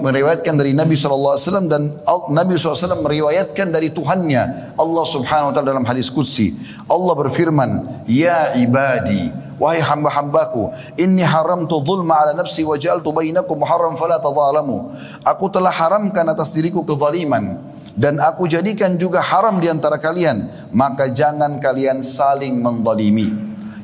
meriwayatkan 0.00 0.56
dari 0.56 0.72
Nabi 0.72 0.96
SAW 0.96 1.36
dan 1.68 2.00
Nabi 2.32 2.56
SAW 2.56 3.04
meriwayatkan 3.04 3.68
dari 3.68 3.92
Tuhannya 3.92 4.76
Allah 4.76 5.04
Subhanahu 5.04 5.52
Wa 5.52 5.54
Taala 5.56 5.68
dalam 5.76 5.84
hadis 5.84 6.08
Qudsi. 6.08 6.56
Allah 6.88 7.12
berfirman 7.12 8.04
Ya 8.08 8.56
ibadi 8.56 9.47
Wahai 9.58 9.82
hamba-hambaku 9.82 10.70
Inni 10.94 11.26
haramtu 11.26 11.82
zulma 11.82 12.22
ala 12.22 12.32
nafsi 12.32 12.62
wa 12.62 12.78
ja'altu 12.78 13.10
bainakum 13.10 13.58
muharram 13.58 13.98
fala 13.98 14.22
tadhalamu 14.22 14.94
Aku 15.26 15.50
telah 15.50 15.74
haramkan 15.74 16.26
atas 16.30 16.54
diriku 16.54 16.86
kezaliman 16.86 17.58
dan 17.98 18.22
aku 18.22 18.46
jadikan 18.46 18.94
juga 18.94 19.18
haram 19.18 19.58
di 19.58 19.66
antara 19.66 19.98
kalian 19.98 20.70
maka 20.70 21.10
jangan 21.10 21.58
kalian 21.58 21.98
saling 21.98 22.54
mendalimi 22.62 23.34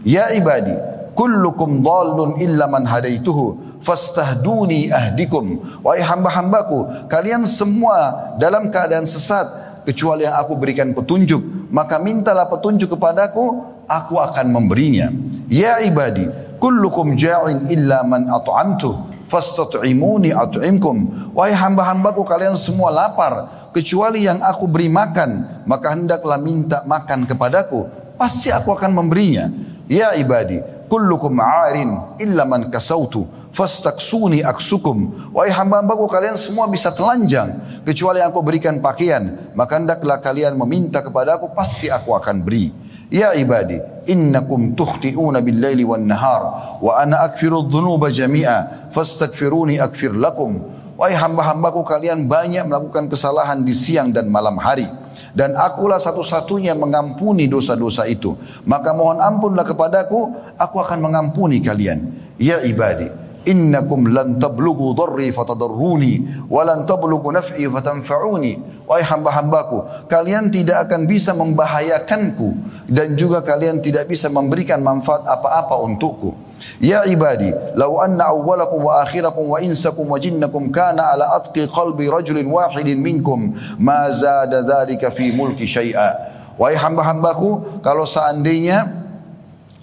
ya 0.06 0.30
ibadi 0.30 0.70
kullukum 1.18 1.82
dhallun 1.82 2.38
illa 2.38 2.70
man 2.70 2.86
hadaituhu 2.86 3.74
fastahduni 3.82 4.88
ahdikum. 4.88 5.60
Wahai 5.82 6.00
hamba-hambaku 6.00 7.10
kalian 7.10 7.44
semua 7.44 8.32
dalam 8.38 8.70
keadaan 8.70 9.04
sesat 9.04 9.50
kecuali 9.84 10.24
yang 10.24 10.38
aku 10.40 10.56
berikan 10.56 10.96
petunjuk 10.96 11.68
maka 11.68 12.00
mintalah 12.00 12.48
petunjuk 12.48 12.96
kepadaku 12.96 13.60
aku 13.84 14.16
akan 14.16 14.48
memberinya 14.48 15.12
ya 15.48 15.80
ibadi 15.84 16.26
kullukum 16.62 17.16
ja'in 17.18 17.68
illa 17.68 18.04
man 18.06 18.28
at'amtu 18.28 18.96
fastat'imuni 19.28 20.32
at'imkum 20.32 21.30
wahai 21.32 21.56
hamba-hambaku 21.56 22.22
kalian 22.22 22.54
semua 22.54 22.92
lapar 22.92 23.64
kecuali 23.74 24.22
yang 24.22 24.38
aku 24.38 24.70
beri 24.70 24.86
makan, 24.86 25.64
maka 25.66 25.98
hendaklah 25.98 26.38
minta 26.38 26.86
makan 26.86 27.26
kepadaku, 27.26 27.90
pasti 28.14 28.54
aku 28.54 28.70
akan 28.70 28.94
memberinya. 28.94 29.50
Ya 29.90 30.14
ibadi, 30.14 30.62
kullukum 30.86 31.34
a'arin 31.42 32.16
illa 32.22 32.46
man 32.46 32.70
kasautu 32.70 33.26
fastaksuni 33.50 34.46
aksukum. 34.46 35.30
Wahai 35.34 35.50
hamba-hambaku 35.50 36.06
kalian 36.06 36.38
semua 36.38 36.70
bisa 36.70 36.94
telanjang 36.94 37.82
kecuali 37.82 38.22
yang 38.22 38.30
aku 38.30 38.40
berikan 38.46 38.78
pakaian, 38.78 39.52
maka 39.58 39.82
hendaklah 39.82 40.22
kalian 40.22 40.54
meminta 40.54 41.02
kepadaku, 41.02 41.50
pasti 41.52 41.90
aku 41.90 42.14
akan 42.14 42.46
beri. 42.46 42.70
Ya 43.14 43.30
ibadi, 43.38 43.78
innakum 44.10 44.74
tukhti'una 44.74 45.38
bil-laili 45.38 45.86
wan-nahar 45.86 46.74
wa 46.82 46.98
ana 46.98 47.22
akfiru 47.22 47.62
dhunuba 47.62 48.10
jami'a 48.10 48.90
fastaghfiruni 48.90 49.78
akfir 49.78 50.18
lakum. 50.18 50.58
Wahai 50.98 51.14
hamba-hambaku 51.14 51.86
kalian 51.86 52.26
banyak 52.26 52.66
melakukan 52.66 53.06
kesalahan 53.06 53.62
di 53.62 53.70
siang 53.70 54.10
dan 54.10 54.26
malam 54.26 54.58
hari. 54.58 54.90
Dan 55.30 55.54
akulah 55.54 56.02
satu-satunya 56.02 56.74
mengampuni 56.74 57.46
dosa-dosa 57.46 58.06
itu. 58.10 58.34
Maka 58.66 58.90
mohon 58.90 59.22
ampunlah 59.22 59.62
kepadaku, 59.62 60.34
aku 60.58 60.76
akan 60.82 60.98
mengampuni 60.98 61.62
kalian. 61.62 62.10
Ya 62.38 62.66
ibadi, 62.66 63.10
innakum 63.44 64.08
lan 64.10 64.40
tablughu 64.40 64.96
dharri 64.96 65.30
fatadarruni 65.30 66.44
wa 66.48 66.64
lan 66.64 66.84
tablughu 66.88 67.32
naf'i 67.32 67.68
fatanfa'uni. 67.68 68.84
Wahai 68.84 69.00
hamba-hambaku, 69.00 70.08
kalian 70.12 70.52
tidak 70.52 70.84
akan 70.88 71.08
bisa 71.08 71.32
membahayakanku 71.32 72.52
dan 72.84 73.16
juga 73.16 73.40
kalian 73.40 73.80
tidak 73.80 74.04
bisa 74.12 74.28
memberikan 74.28 74.84
manfaat 74.84 75.24
apa-apa 75.24 75.80
untukku. 75.80 76.36
Ya 76.84 77.00
ibadi, 77.08 77.48
law 77.80 78.04
anna 78.04 78.28
awwalakum 78.28 78.84
wa 78.84 79.00
akhirakum 79.00 79.56
wa 79.56 79.58
insakum 79.64 80.04
wa 80.04 80.20
jinnakum 80.20 80.68
kana 80.68 81.16
ala 81.16 81.32
atqi 81.40 81.64
qalbi 81.64 82.12
rajulin 82.12 82.44
wahidin 82.44 83.00
minkum 83.00 83.56
ma 83.80 84.12
zada 84.12 84.60
dhalika 84.60 85.08
fi 85.08 85.32
mulki 85.32 85.64
syai'a. 85.64 86.32
Wahai 86.60 86.76
hamba-hambaku, 86.76 87.80
kalau 87.80 88.04
seandainya 88.04 89.03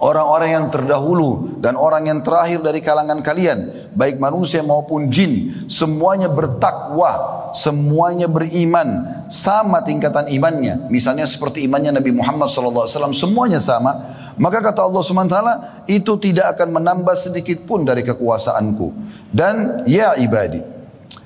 orang-orang 0.02 0.50
yang 0.58 0.66
terdahulu 0.74 1.62
dan 1.62 1.78
orang 1.78 2.10
yang 2.10 2.20
terakhir 2.26 2.66
dari 2.66 2.82
kalangan 2.82 3.22
kalian, 3.22 3.90
baik 3.94 4.18
manusia 4.18 4.66
maupun 4.66 5.14
jin, 5.14 5.66
semuanya 5.70 6.28
bertakwa, 6.34 7.54
semuanya 7.54 8.26
beriman, 8.26 9.22
sama 9.30 9.86
tingkatan 9.86 10.28
imannya. 10.34 10.90
Misalnya 10.90 11.30
seperti 11.30 11.64
imannya 11.70 12.02
Nabi 12.02 12.12
Muhammad 12.18 12.50
SAW, 12.50 13.14
semuanya 13.14 13.62
sama. 13.62 14.18
Maka 14.42 14.60
kata 14.60 14.82
Allah 14.82 15.02
SWT, 15.06 15.38
itu 15.86 16.14
tidak 16.18 16.58
akan 16.58 16.82
menambah 16.82 17.14
sedikit 17.14 17.62
pun 17.70 17.86
dari 17.86 18.02
kekuasaanku. 18.02 18.90
Dan 19.30 19.86
ya 19.86 20.18
ibadi, 20.18 20.60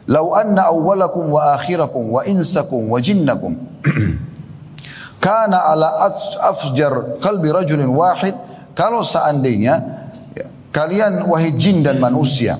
lau 0.06 0.36
anna 0.36 0.68
awwalakum 0.68 1.32
wa 1.32 1.56
akhirakum 1.56 2.12
wa 2.12 2.22
insakum 2.28 2.92
wa 2.92 3.00
jinnakum 3.02 3.58
kana 5.26 5.58
ala 5.74 6.14
afjar 6.46 7.18
qalbi 7.18 7.50
rajulin 7.50 7.90
wahid 7.90 8.38
kalau 8.76 9.02
seandainya 9.02 9.76
ya, 10.36 10.46
kalian 10.70 11.26
wahai 11.26 11.56
jin 11.56 11.82
dan 11.82 11.98
manusia 11.98 12.60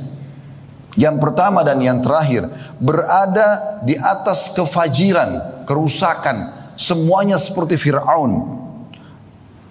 yang 0.96 1.20
pertama 1.20 1.62
dan 1.62 1.84
yang 1.84 2.00
terakhir 2.00 2.48
berada 2.80 3.80
di 3.84 4.00
atas 4.00 4.56
kefajiran, 4.56 5.64
kerusakan, 5.68 6.72
semuanya 6.80 7.36
seperti 7.36 7.76
Firaun 7.76 8.56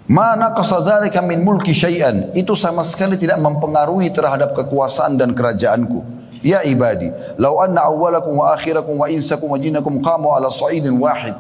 Mana 0.04 0.52
qasadzalika 0.52 1.24
min 1.24 1.40
mulki 1.40 1.72
syai'an. 1.72 2.36
Itu 2.36 2.52
sama 2.52 2.84
sekali 2.84 3.16
tidak 3.16 3.40
mempengaruhi 3.40 4.12
terhadap 4.12 4.52
kekuasaan 4.52 5.16
dan 5.16 5.32
kerajaanku. 5.32 6.04
Ya 6.44 6.60
ibadi, 6.60 7.08
lau 7.40 7.56
anna 7.56 7.88
awwalakum 7.88 8.36
wa 8.36 8.52
akhirakum 8.52 9.00
wa 9.00 9.08
insakum 9.08 9.48
wa 9.48 9.56
jinnakum 9.56 10.04
qamu 10.04 10.28
ala 10.28 10.52
sa'idin 10.52 10.92
wahid. 11.00 11.32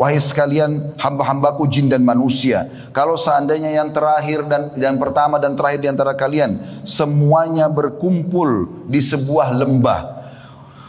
Wahai 0.00 0.16
sekalian 0.16 0.96
hamba-hambaku 0.96 1.68
jin 1.68 1.92
dan 1.92 2.00
manusia. 2.00 2.64
Kalau 2.88 3.20
seandainya 3.20 3.68
yang 3.68 3.92
terakhir 3.92 4.48
dan 4.48 4.72
yang 4.80 4.96
pertama 4.96 5.36
dan 5.36 5.52
terakhir 5.52 5.84
di 5.84 5.92
antara 5.92 6.16
kalian. 6.16 6.56
Semuanya 6.88 7.68
berkumpul 7.68 8.80
di 8.88 8.96
sebuah 8.96 9.52
lembah. 9.60 10.24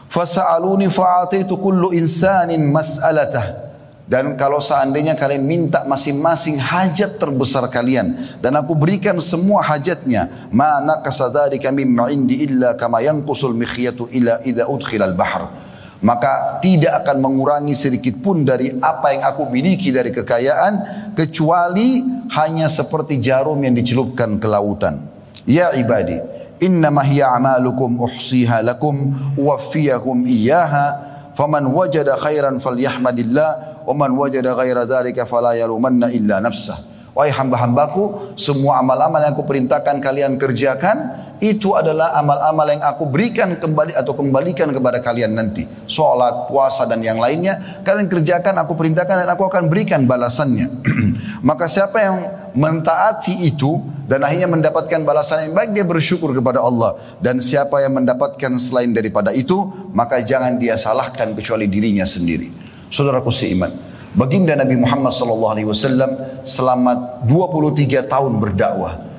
Fasa'aluni 0.08 0.88
fa'ataitu 0.88 1.60
kullu 1.60 1.92
insanin 1.92 2.64
mas'alatah. 2.72 3.76
Dan 4.08 4.40
kalau 4.40 4.64
seandainya 4.64 5.20
kalian 5.20 5.44
minta 5.44 5.84
masing-masing 5.84 6.56
hajat 6.56 7.20
terbesar 7.20 7.68
kalian 7.68 8.16
dan 8.40 8.56
aku 8.60 8.80
berikan 8.80 9.20
semua 9.20 9.60
hajatnya, 9.60 10.48
mana 10.56 11.04
kasadari 11.04 11.60
kami 11.60 11.84
ma'indi 11.84 12.48
illa 12.48 12.80
kama 12.80 13.04
yanqusul 13.04 13.56
mikhyatu 13.60 14.08
ila 14.08 14.40
idza 14.48 14.72
udkhilal 14.72 15.16
bahr. 15.20 15.71
Maka 16.02 16.58
tidak 16.66 17.06
akan 17.06 17.22
mengurangi 17.22 17.78
sedikit 17.78 18.18
pun 18.26 18.42
dari 18.42 18.74
apa 18.82 19.14
yang 19.14 19.22
aku 19.22 19.46
miliki 19.46 19.94
dari 19.94 20.10
kekayaan 20.10 20.74
kecuali 21.14 22.02
hanya 22.34 22.66
seperti 22.74 23.22
jarum 23.22 23.62
yang 23.62 23.78
dicelupkan 23.78 24.42
ke 24.42 24.48
lautan. 24.50 24.98
Ya 25.46 25.70
ibadi, 25.78 26.18
innama 26.58 27.06
hiya 27.06 27.38
amalukum 27.38 28.02
uhsiha 28.02 28.66
lakum 28.66 29.14
wafiyakum 29.38 30.26
iyyaha 30.26 31.32
faman 31.38 31.70
wajada 31.70 32.18
khairan 32.18 32.58
falyahmadillah 32.58 33.86
wa 33.86 33.94
man 33.94 34.18
wajada 34.18 34.58
ghaira 34.58 34.90
dzalika 34.90 35.30
fala 35.30 35.54
yalumanna 35.54 36.10
illa 36.10 36.42
nafsah. 36.42 36.91
Wahai 37.12 37.36
hamba-hambaku, 37.36 38.36
semua 38.40 38.80
amal-amal 38.80 39.20
yang 39.20 39.36
aku 39.36 39.44
perintahkan 39.44 40.00
kalian 40.00 40.40
kerjakan, 40.40 41.28
itu 41.44 41.74
adalah 41.74 42.16
amal-amal 42.16 42.70
yang 42.70 42.86
aku 42.86 43.10
berikan 43.10 43.58
kembali 43.58 43.98
atau 43.98 44.14
kembalikan 44.16 44.72
kepada 44.72 45.04
kalian 45.04 45.36
nanti. 45.36 45.68
Sholat, 45.90 46.48
puasa 46.48 46.88
dan 46.88 47.04
yang 47.04 47.20
lainnya, 47.20 47.82
kalian 47.84 48.08
kerjakan, 48.08 48.62
aku 48.64 48.80
perintahkan 48.80 49.26
dan 49.26 49.30
aku 49.34 49.44
akan 49.50 49.68
berikan 49.68 50.08
balasannya. 50.08 50.70
Maka 51.50 51.68
siapa 51.68 51.98
yang 52.00 52.18
mentaati 52.56 53.44
itu 53.44 53.82
dan 54.08 54.22
akhirnya 54.22 54.48
mendapatkan 54.48 55.02
balasan 55.04 55.50
yang 55.50 55.54
baik, 55.58 55.76
dia 55.76 55.84
bersyukur 55.84 56.32
kepada 56.32 56.64
Allah. 56.64 56.96
Dan 57.18 57.44
siapa 57.44 57.84
yang 57.84 57.98
mendapatkan 57.98 58.56
selain 58.56 58.96
daripada 58.96 59.36
itu, 59.36 59.68
maka 59.92 60.24
jangan 60.24 60.62
dia 60.62 60.80
salahkan 60.80 61.36
kecuali 61.36 61.68
dirinya 61.68 62.08
sendiri. 62.08 62.48
Saudaraku 62.88 63.34
seiman, 63.34 63.91
baginda 64.16 64.56
Nabi 64.56 64.76
Muhammad 64.80 65.12
SAW 65.16 66.44
selama 66.44 67.24
23 67.26 68.08
tahun 68.08 68.34
berdakwah. 68.40 69.12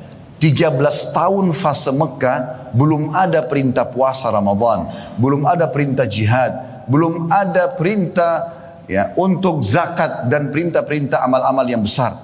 13 0.43 0.75
tahun 1.15 1.55
fase 1.55 1.95
Mekah 1.95 2.71
belum 2.75 3.15
ada 3.15 3.47
perintah 3.47 3.87
puasa 3.87 4.27
Ramadan, 4.27 4.91
belum 5.15 5.47
ada 5.47 5.71
perintah 5.71 6.03
jihad, 6.03 6.85
belum 6.91 7.31
ada 7.31 7.71
perintah 7.79 8.51
ya 8.91 9.15
untuk 9.15 9.63
zakat 9.63 10.27
dan 10.27 10.51
perintah-perintah 10.51 11.23
amal-amal 11.23 11.63
yang 11.63 11.87
besar. 11.87 12.19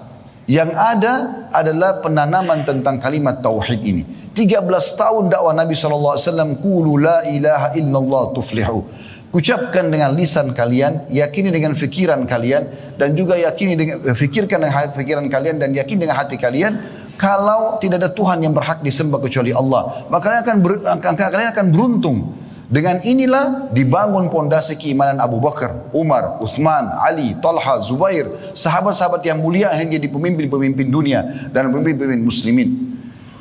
Yang 0.48 0.72
ada 0.80 1.14
adalah 1.52 2.00
penanaman 2.00 2.64
tentang 2.64 2.96
kalimat 2.96 3.44
tauhid 3.44 3.80
ini. 3.84 4.02
13 4.32 4.64
tahun 4.96 5.28
dakwah 5.28 5.52
Nabi 5.52 5.76
SAW, 5.76 6.16
Kulu 6.56 6.96
la 6.96 7.26
ilaha 7.28 7.76
illallah 7.76 8.32
tuflihu. 8.32 8.80
Ucapkan 9.28 9.92
dengan 9.92 10.16
lisan 10.16 10.56
kalian, 10.56 11.04
yakini 11.12 11.52
dengan 11.52 11.76
fikiran 11.76 12.24
kalian, 12.24 12.96
dan 12.96 13.12
juga 13.12 13.36
yakini 13.36 13.76
dengan 13.76 14.16
fikirkan 14.16 14.64
dengan 14.64 14.88
fikiran 14.96 15.28
kalian 15.28 15.60
dan 15.60 15.76
yakini 15.76 16.08
dengan 16.08 16.16
hati 16.16 16.40
kalian. 16.40 16.80
Kalau 17.20 17.76
tidak 17.76 18.00
ada 18.00 18.10
Tuhan 18.14 18.40
yang 18.40 18.56
berhak 18.56 18.80
disembah 18.80 19.20
kecuali 19.20 19.52
Allah, 19.52 20.06
maka 20.08 20.32
kalian 20.32 20.42
akan, 20.48 20.56
ber, 20.64 20.72
kalian 21.12 21.50
akan 21.52 21.66
beruntung. 21.68 22.18
Dengan 22.68 23.00
inilah 23.00 23.72
dibangun 23.72 24.28
pondasi 24.28 24.76
keimanan 24.76 25.20
Abu 25.24 25.40
Bakar, 25.40 25.88
Umar, 25.92 26.36
Uthman, 26.40 26.88
Ali, 27.00 27.32
Talha, 27.40 27.80
Zubair, 27.80 28.28
sahabat-sahabat 28.52 29.24
yang 29.24 29.40
mulia 29.40 29.72
yang 29.76 29.88
jadi 29.88 30.04
pemimpin-pemimpin 30.08 30.88
dunia 30.92 31.48
dan 31.48 31.72
pemimpin-pemimpin 31.72 32.20
muslimin. 32.20 32.68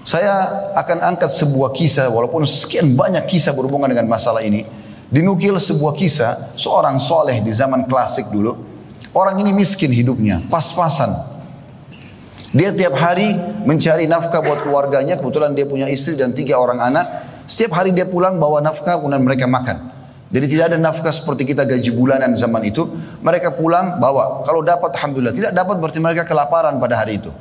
Saya 0.08 0.72
akan 0.80 1.04
angkat 1.16 1.28
sebuah 1.28 1.76
kisah 1.76 2.08
walaupun 2.08 2.48
sekian 2.48 2.96
banyak 2.96 3.28
kisah 3.28 3.52
berhubungan 3.52 3.92
dengan 3.92 4.08
masalah 4.08 4.40
ini. 4.40 4.64
Dinukil 5.08 5.56
sebuah 5.56 5.96
kisah 5.96 6.52
seorang 6.60 7.00
soleh 7.00 7.40
di 7.40 7.52
zaman 7.56 7.88
klasik 7.88 8.28
dulu. 8.28 8.60
Orang 9.16 9.40
ini 9.40 9.56
miskin 9.56 9.90
hidupnya, 9.90 10.44
pas-pasan. 10.52 11.16
Dia 12.52 12.76
tiap 12.76 12.96
hari 12.96 13.36
mencari 13.64 14.08
nafkah 14.08 14.44
buat 14.44 14.64
keluarganya. 14.64 15.20
Kebetulan 15.20 15.56
dia 15.56 15.68
punya 15.68 15.88
istri 15.88 16.16
dan 16.16 16.32
tiga 16.32 16.60
orang 16.60 16.80
anak. 16.80 17.06
Setiap 17.48 17.80
hari 17.80 17.96
dia 17.96 18.08
pulang 18.08 18.36
bawa 18.40 18.60
nafkah 18.60 19.00
kemudian 19.00 19.24
mereka 19.24 19.48
makan. 19.48 19.96
Jadi 20.28 20.46
tidak 20.52 20.76
ada 20.76 20.78
nafkah 20.80 21.12
seperti 21.12 21.48
kita 21.48 21.64
gaji 21.64 21.88
bulanan 21.96 22.36
zaman 22.36 22.60
itu. 22.68 22.84
Mereka 23.24 23.56
pulang 23.56 24.00
bawa. 24.00 24.44
Kalau 24.44 24.60
dapat 24.60 24.96
Alhamdulillah. 25.00 25.36
Tidak 25.36 25.52
dapat 25.56 25.76
berarti 25.80 26.00
mereka 26.04 26.24
kelaparan 26.28 26.76
pada 26.84 27.00
hari 27.00 27.20
itu. 27.20 27.32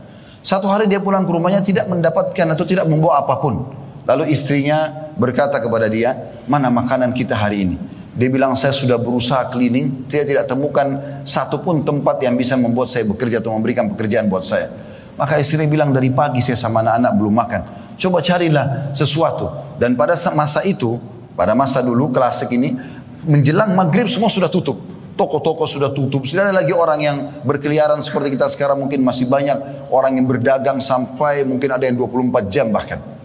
Satu 0.47 0.71
hari 0.71 0.87
dia 0.87 1.03
pulang 1.03 1.27
ke 1.27 1.33
rumahnya 1.35 1.59
tidak 1.63 1.91
mendapatkan 1.91 2.47
atau 2.55 2.63
tidak 2.63 2.87
membawa 2.87 3.27
apa 3.27 3.35
pun. 3.43 3.86
Lalu 4.07 4.31
istrinya 4.31 5.11
berkata 5.19 5.59
kepada 5.59 5.91
dia, 5.91 6.15
mana 6.47 6.71
makanan 6.71 7.11
kita 7.11 7.35
hari 7.35 7.67
ini? 7.67 7.77
Dia 8.15 8.31
bilang, 8.31 8.55
saya 8.55 8.71
sudah 8.73 8.97
berusaha 8.97 9.51
cleaning, 9.51 10.07
saya 10.07 10.25
tidak 10.25 10.47
temukan 10.47 11.21
satu 11.27 11.61
pun 11.61 11.83
tempat 11.83 12.23
yang 12.23 12.39
bisa 12.39 12.55
membuat 12.55 12.89
saya 12.89 13.03
bekerja 13.05 13.43
atau 13.43 13.53
memberikan 13.53 13.91
pekerjaan 13.93 14.31
buat 14.31 14.47
saya. 14.47 14.71
Maka 15.19 15.43
istri 15.43 15.61
bilang, 15.67 15.91
dari 15.91 16.15
pagi 16.15 16.39
saya 16.39 16.55
sama 16.55 16.87
anak-anak 16.87 17.13
belum 17.19 17.35
makan. 17.35 17.63
Coba 17.99 18.23
carilah 18.23 18.95
sesuatu. 18.95 19.75
Dan 19.77 19.99
pada 19.99 20.15
masa 20.33 20.63
itu, 20.63 20.97
pada 21.35 21.53
masa 21.59 21.83
dulu 21.83 22.15
klasik 22.15 22.55
ini, 22.55 22.79
menjelang 23.27 23.75
maghrib 23.75 24.07
semua 24.07 24.31
sudah 24.31 24.49
tutup. 24.49 24.81
Toko-toko 25.19 25.67
sudah 25.67 25.91
tutup. 25.91 26.25
Tidak 26.29 26.47
ada 26.47 26.55
lagi 26.55 26.71
orang 26.71 27.01
yang 27.03 27.17
berkeliaran 27.43 27.99
seperti 28.05 28.39
kita 28.39 28.47
sekarang. 28.53 28.87
Mungkin 28.87 29.03
masih 29.03 29.27
banyak 29.27 29.89
orang 29.91 30.15
yang 30.21 30.29
berdagang 30.29 30.79
sampai 30.79 31.43
mungkin 31.43 31.75
ada 31.75 31.89
yang 31.89 31.99
24 31.99 32.53
jam 32.53 32.69
bahkan. 32.69 33.16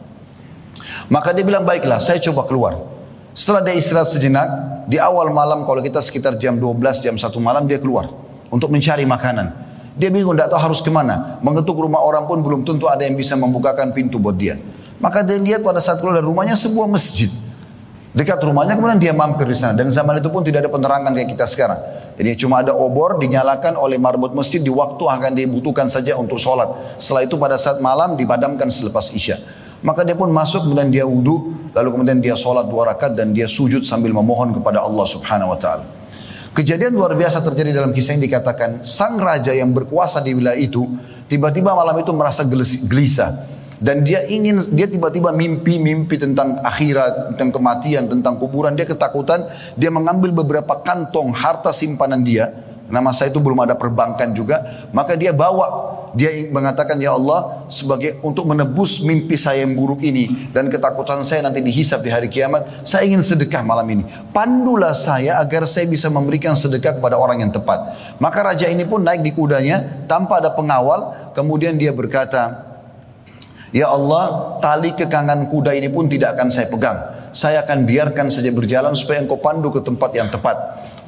Maka 1.07 1.33
dia 1.33 1.41
bilang, 1.47 1.65
baiklah 1.65 1.97
saya 1.97 2.19
coba 2.19 2.45
keluar. 2.45 2.77
Setelah 3.31 3.63
dia 3.63 3.73
istirahat 3.79 4.11
sejenak, 4.11 4.47
di 4.91 4.99
awal 4.99 5.31
malam 5.31 5.63
kalau 5.63 5.79
kita 5.79 6.03
sekitar 6.03 6.35
jam 6.35 6.59
12, 6.59 6.99
jam 6.99 7.15
1 7.15 7.23
malam 7.39 7.63
dia 7.63 7.79
keluar. 7.79 8.11
Untuk 8.51 8.67
mencari 8.67 9.07
makanan. 9.07 9.55
Dia 9.95 10.11
bingung, 10.11 10.35
tidak 10.35 10.51
tahu 10.51 10.59
harus 10.71 10.79
ke 10.83 10.91
mana. 10.91 11.39
Mengetuk 11.39 11.79
rumah 11.79 12.03
orang 12.03 12.27
pun 12.27 12.43
belum 12.43 12.67
tentu 12.67 12.91
ada 12.91 13.03
yang 13.07 13.15
bisa 13.15 13.39
membukakan 13.39 13.95
pintu 13.95 14.19
buat 14.19 14.35
dia. 14.35 14.59
Maka 14.99 15.23
dia 15.23 15.39
lihat 15.39 15.63
pada 15.63 15.79
saat 15.79 16.03
keluar 16.03 16.19
dari 16.19 16.27
rumahnya 16.27 16.59
sebuah 16.59 16.85
masjid. 16.91 17.31
Dekat 18.11 18.43
rumahnya 18.43 18.75
kemudian 18.75 18.99
dia 18.99 19.15
mampir 19.15 19.47
di 19.47 19.55
sana. 19.55 19.71
Dan 19.71 19.87
zaman 19.87 20.19
itu 20.19 20.27
pun 20.27 20.43
tidak 20.43 20.67
ada 20.67 20.71
penerangan 20.71 21.11
kayak 21.15 21.29
kita 21.31 21.45
sekarang. 21.47 21.79
Jadi 22.19 22.37
cuma 22.43 22.59
ada 22.59 22.75
obor 22.75 23.15
dinyalakan 23.17 23.79
oleh 23.79 23.95
marbot 23.95 24.35
masjid 24.35 24.59
di 24.59 24.67
waktu 24.67 24.99
akan 24.99 25.31
dibutuhkan 25.31 25.87
saja 25.87 26.19
untuk 26.19 26.35
sholat. 26.35 26.99
Setelah 26.99 27.23
itu 27.23 27.39
pada 27.39 27.55
saat 27.55 27.79
malam 27.79 28.19
dipadamkan 28.19 28.67
selepas 28.67 29.15
isya. 29.15 29.39
Maka 29.81 30.05
dia 30.05 30.13
pun 30.13 30.29
masuk 30.29 30.69
kemudian 30.69 30.93
dia 30.93 31.05
wudhu, 31.09 31.57
lalu 31.73 31.89
kemudian 31.89 32.21
dia 32.21 32.37
sholat 32.37 32.69
dua 32.69 32.93
rakaat 32.93 33.17
dan 33.17 33.33
dia 33.33 33.49
sujud 33.49 33.81
sambil 33.81 34.13
memohon 34.13 34.53
kepada 34.53 34.85
Allah 34.85 35.05
subhanahu 35.09 35.53
wa 35.53 35.57
ta'ala. 35.57 35.85
Kejadian 36.51 36.93
luar 36.93 37.15
biasa 37.15 37.41
terjadi 37.41 37.71
dalam 37.71 37.95
kisah 37.95 38.13
yang 38.13 38.23
dikatakan, 38.27 38.83
sang 38.85 39.17
raja 39.17 39.55
yang 39.55 39.71
berkuasa 39.71 40.19
di 40.19 40.35
wilayah 40.35 40.59
itu, 40.59 40.83
tiba-tiba 41.31 41.71
malam 41.71 41.95
itu 41.97 42.11
merasa 42.11 42.43
gelisah. 42.85 43.47
Dan 43.81 44.05
dia 44.05 44.21
ingin, 44.29 44.69
dia 44.77 44.85
tiba-tiba 44.85 45.33
mimpi-mimpi 45.33 46.13
tentang 46.21 46.61
akhirat, 46.61 47.33
tentang 47.33 47.49
kematian, 47.49 48.05
tentang 48.05 48.37
kuburan. 48.37 48.77
Dia 48.77 48.85
ketakutan, 48.85 49.49
dia 49.73 49.89
mengambil 49.89 50.29
beberapa 50.29 50.77
kantong 50.85 51.33
harta 51.33 51.73
simpanan 51.73 52.21
dia, 52.21 52.53
Nama 52.91 53.09
saya 53.15 53.31
itu 53.31 53.39
belum 53.39 53.63
ada 53.63 53.79
perbankan 53.79 54.35
juga. 54.35 54.87
Maka 54.91 55.15
dia 55.15 55.31
bawa. 55.31 55.97
Dia 56.11 56.27
mengatakan, 56.51 56.99
Ya 56.99 57.15
Allah, 57.15 57.63
sebagai 57.71 58.19
untuk 58.19 58.43
menebus 58.43 58.99
mimpi 58.99 59.39
saya 59.39 59.63
yang 59.63 59.79
buruk 59.79 60.03
ini. 60.03 60.51
Dan 60.51 60.67
ketakutan 60.67 61.23
saya 61.23 61.47
nanti 61.47 61.63
dihisap 61.63 62.03
di 62.03 62.11
hari 62.11 62.27
kiamat. 62.27 62.83
Saya 62.83 63.07
ingin 63.07 63.23
sedekah 63.23 63.63
malam 63.63 63.87
ini. 63.87 64.03
Pandulah 64.35 64.91
saya 64.91 65.39
agar 65.39 65.63
saya 65.63 65.87
bisa 65.87 66.11
memberikan 66.11 66.51
sedekah 66.51 66.99
kepada 66.99 67.15
orang 67.15 67.47
yang 67.47 67.51
tepat. 67.55 67.95
Maka 68.19 68.43
raja 68.43 68.67
ini 68.67 68.83
pun 68.83 68.99
naik 68.99 69.23
di 69.23 69.31
kudanya 69.31 70.03
tanpa 70.11 70.43
ada 70.43 70.51
pengawal. 70.51 71.31
Kemudian 71.31 71.79
dia 71.79 71.95
berkata, 71.95 72.71
Ya 73.71 73.87
Allah, 73.87 74.59
tali 74.59 74.91
kekangan 74.91 75.47
kuda 75.47 75.71
ini 75.71 75.87
pun 75.87 76.11
tidak 76.11 76.35
akan 76.35 76.51
saya 76.51 76.67
pegang. 76.67 76.99
Saya 77.31 77.63
akan 77.63 77.87
biarkan 77.87 78.27
saja 78.27 78.51
berjalan 78.51 78.91
supaya 78.99 79.23
engkau 79.23 79.39
pandu 79.39 79.71
ke 79.71 79.79
tempat 79.79 80.11
yang 80.11 80.27
tepat. 80.27 80.59